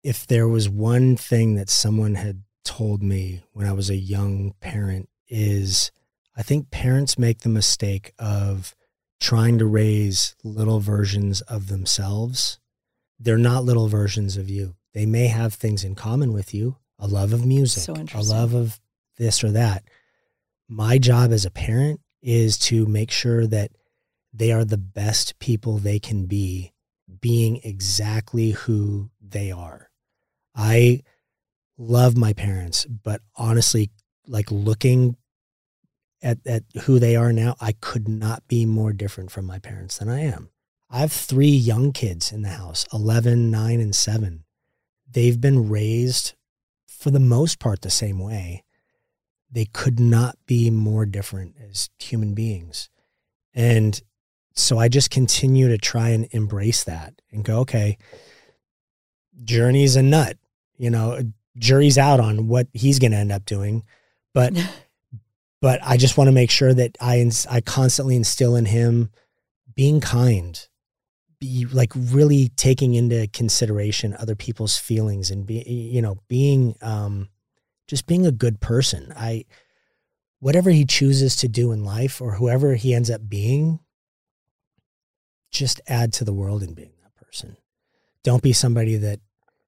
[0.03, 4.55] if there was one thing that someone had told me when I was a young
[4.61, 5.90] parent is
[6.36, 8.74] I think parents make the mistake of
[9.20, 12.59] trying to raise little versions of themselves.
[13.18, 14.74] They're not little versions of you.
[14.94, 18.55] They may have things in common with you, a love of music, So a love
[18.55, 18.80] of
[19.18, 19.84] this or that.
[20.68, 23.70] My job as a parent is to make sure that
[24.32, 26.72] they are the best people they can be
[27.20, 29.90] being exactly who they are.
[30.55, 31.03] I
[31.78, 33.90] love my parents, but honestly,
[34.26, 35.16] like looking
[36.22, 39.98] at, at who they are now, I could not be more different from my parents
[39.98, 40.50] than I am.
[40.90, 44.44] I have three young kids in the house 11, 9, and 7.
[45.11, 46.34] They've been raised
[46.86, 48.62] for the most part the same way.
[49.50, 52.88] They could not be more different as human beings.
[53.55, 54.00] And
[54.55, 57.98] so I just continue to try and embrace that and go, okay,
[59.44, 60.36] Journey's a nut.
[60.77, 61.20] You know,
[61.57, 63.85] jury's out on what he's going to end up doing,
[64.35, 64.53] but
[65.61, 69.11] but I just want to make sure that I ins- I constantly instill in him
[69.75, 70.68] being kind,
[71.41, 77.29] be like really taking into consideration other people's feelings and be you know being um
[77.87, 79.12] just being a good person.
[79.16, 79.45] I
[80.41, 83.79] whatever he chooses to do in life or whoever he ends up being,
[85.53, 87.57] just add to the world in being that person.
[88.25, 89.20] Don't be somebody that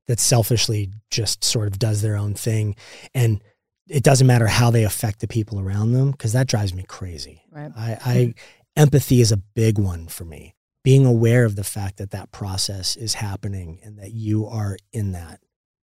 [0.07, 2.77] that selfishly just sort of does their own thing
[3.15, 3.43] and
[3.89, 7.43] it doesn't matter how they affect the people around them because that drives me crazy.
[7.51, 7.71] Right.
[7.77, 8.35] I, I
[8.77, 10.55] empathy is a big one for me.
[10.83, 15.13] Being aware of the fact that that process is happening and that you are in
[15.13, 15.41] that.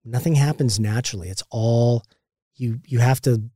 [0.03, 1.29] Nothing happens naturally.
[1.29, 2.03] It's all
[2.55, 3.49] you you have to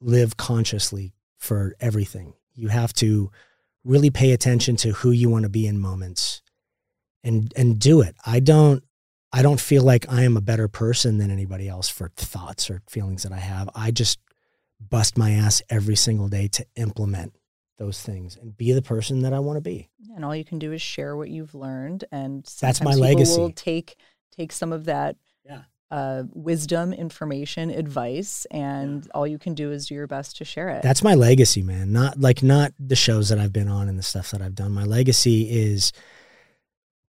[0.00, 2.34] live consciously for everything.
[2.54, 3.30] You have to
[3.84, 6.40] really pay attention to who you want to be in moments
[7.24, 8.16] and and do it.
[8.24, 8.82] I don't
[9.32, 12.82] I don't feel like I am a better person than anybody else for thoughts or
[12.88, 13.70] feelings that I have.
[13.74, 14.18] I just
[14.80, 17.34] bust my ass every single day to implement
[17.78, 19.88] those things and be the person that I want to be.
[20.14, 23.40] And all you can do is share what you've learned, and That's my legacy.
[23.40, 23.96] Will take
[24.36, 25.62] take some of that Yeah.
[25.90, 30.68] uh, wisdom, information, advice, and all you can do is do your best to share
[30.70, 30.82] it.
[30.82, 31.92] That's my legacy, man.
[31.92, 34.72] Not like not the shows that I've been on and the stuff that I've done.
[34.72, 35.92] My legacy is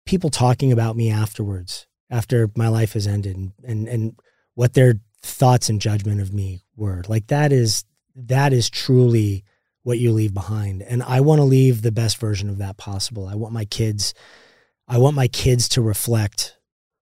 [0.05, 4.15] people talking about me afterwards, after my life has ended and and, and
[4.53, 7.03] what their thoughts and judgment of me were.
[7.07, 7.83] Like that is
[8.15, 9.43] that is truly
[9.81, 10.81] what you leave behind.
[10.83, 13.27] And I want to leave the best version of that possible.
[13.27, 14.13] I want my kids
[14.87, 16.57] I want my kids to reflect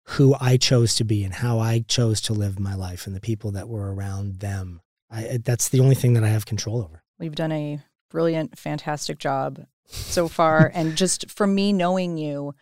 [0.05, 3.21] who I chose to be and how I chose to live my life and the
[3.21, 4.81] people that were around them.
[5.09, 7.03] I, that's the only thing that I have control over.
[7.19, 10.71] We've done a brilliant, fantastic job so far.
[10.73, 12.55] and just from me knowing you,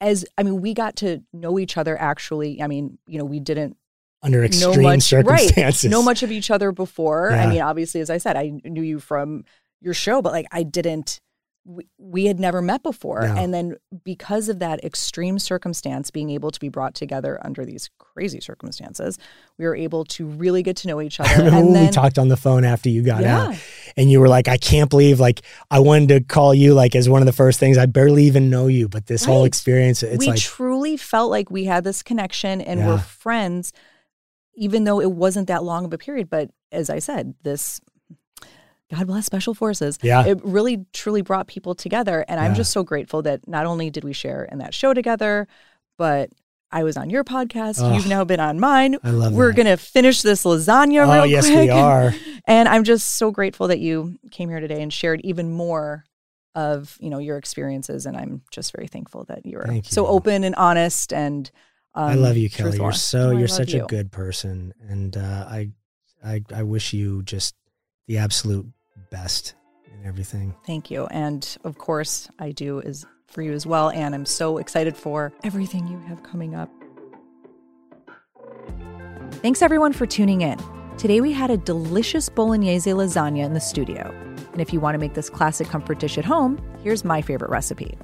[0.00, 2.62] as I mean, we got to know each other actually.
[2.62, 3.76] I mean, you know, we didn't
[4.22, 5.84] Under know extreme much, circumstances.
[5.84, 5.90] right?
[5.90, 7.32] Know much of each other before.
[7.32, 9.44] I mean, obviously, as I said, I knew you from
[9.80, 11.20] your show, but like I didn't.
[11.70, 13.34] We, we had never met before, No.
[13.34, 17.90] and then because of that extreme circumstance, being able to be brought together under these
[17.98, 19.18] crazy circumstances,
[19.58, 21.28] we were able to really get to know each other.
[21.28, 23.56] I remember and when then, we talked on the phone after you got yeah, out
[23.98, 27.06] and you were like, I can't believe like I wanted to call you like as
[27.06, 27.76] one of the first things.
[27.76, 31.50] I barely even know you, but this whole experience, it's we like truly felt like
[31.50, 32.86] we had this connection and Yeah.
[32.88, 33.74] we're friends,
[34.54, 36.30] even though it wasn't that long of a period.
[36.30, 37.78] But as I said, this
[38.94, 39.98] God bless special forces.
[40.02, 40.24] Yeah.
[40.26, 42.24] It really truly brought people together.
[42.26, 45.46] And I'm just so grateful that not only did we share in that show together,
[45.98, 46.30] but
[46.72, 47.80] I was on your podcast.
[47.82, 48.96] Oh, You've now been on mine.
[49.04, 49.56] I love We're that.
[49.56, 51.64] gonna finish this lasagna Oh, real yes, quick.
[51.64, 52.14] we are.
[52.46, 56.06] And I'm just so grateful that you came here today and shared even more
[56.54, 58.06] of you know your experiences.
[58.06, 59.92] And I'm just very thankful that you were Thank you.
[59.92, 61.12] so open and honest.
[61.12, 61.50] And
[61.94, 62.70] um, I love you, Kelly.
[62.70, 62.86] truthful.
[62.86, 63.84] You're so Oh, you're such you.
[63.84, 65.70] a good person, and uh, I,
[66.24, 67.54] I I wish you just
[68.06, 68.66] the absolute
[69.10, 69.54] best
[69.86, 70.54] in everything.
[70.66, 71.06] Thank you.
[71.06, 73.90] And of course, I do is for you as well.
[73.90, 76.70] And I'm so excited for everything you have coming up.
[79.42, 80.58] Thanks everyone for tuning in.
[80.96, 84.12] Today we had a delicious bolognese lasagna in the studio.
[84.52, 87.50] And if you want to make this classic comfort dish at home, here's my favorite
[87.50, 87.96] recipe.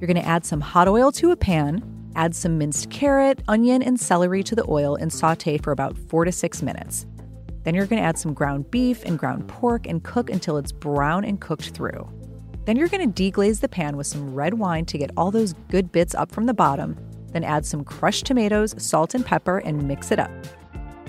[0.00, 1.82] You're going to add some hot oil to a pan,
[2.16, 6.24] add some minced carrot, onion, and celery to the oil and saute for about four
[6.24, 7.06] to six minutes.
[7.68, 10.72] Then you're going to add some ground beef and ground pork and cook until it's
[10.72, 12.08] brown and cooked through.
[12.64, 15.52] Then you're going to deglaze the pan with some red wine to get all those
[15.68, 16.96] good bits up from the bottom.
[17.34, 20.30] Then add some crushed tomatoes, salt, and pepper and mix it up.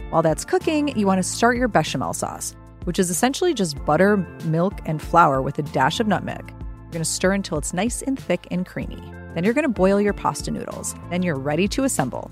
[0.09, 4.17] While that's cooking, you want to start your bechamel sauce, which is essentially just butter,
[4.43, 6.43] milk, and flour with a dash of nutmeg.
[6.45, 9.01] You're going to stir until it's nice and thick and creamy.
[9.33, 10.93] Then you're going to boil your pasta noodles.
[11.09, 12.29] Then you're ready to assemble.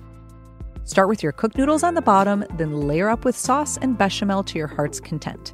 [0.88, 4.42] Start with your cooked noodles on the bottom, then layer up with sauce and bechamel
[4.46, 5.54] to your heart's content.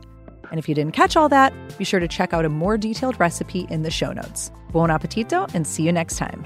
[0.51, 3.19] And if you didn't catch all that, be sure to check out a more detailed
[3.19, 4.51] recipe in the show notes.
[4.71, 6.45] Buon appetito and see you next time.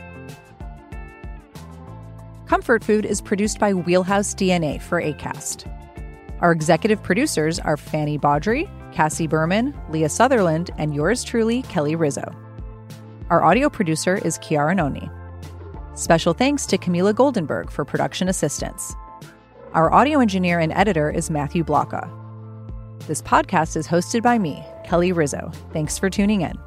[2.45, 5.69] Comfort Food is produced by Wheelhouse DNA for ACAST.
[6.39, 12.33] Our executive producers are Fanny Baudry, Cassie Berman, Leah Sutherland, and yours truly, Kelly Rizzo.
[13.29, 15.09] Our audio producer is Chiara Noni.
[15.97, 18.95] Special thanks to Camila Goldenberg for production assistance.
[19.73, 22.07] Our audio engineer and editor is Matthew Blocka.
[23.07, 25.51] This podcast is hosted by me, Kelly Rizzo.
[25.73, 26.66] Thanks for tuning in.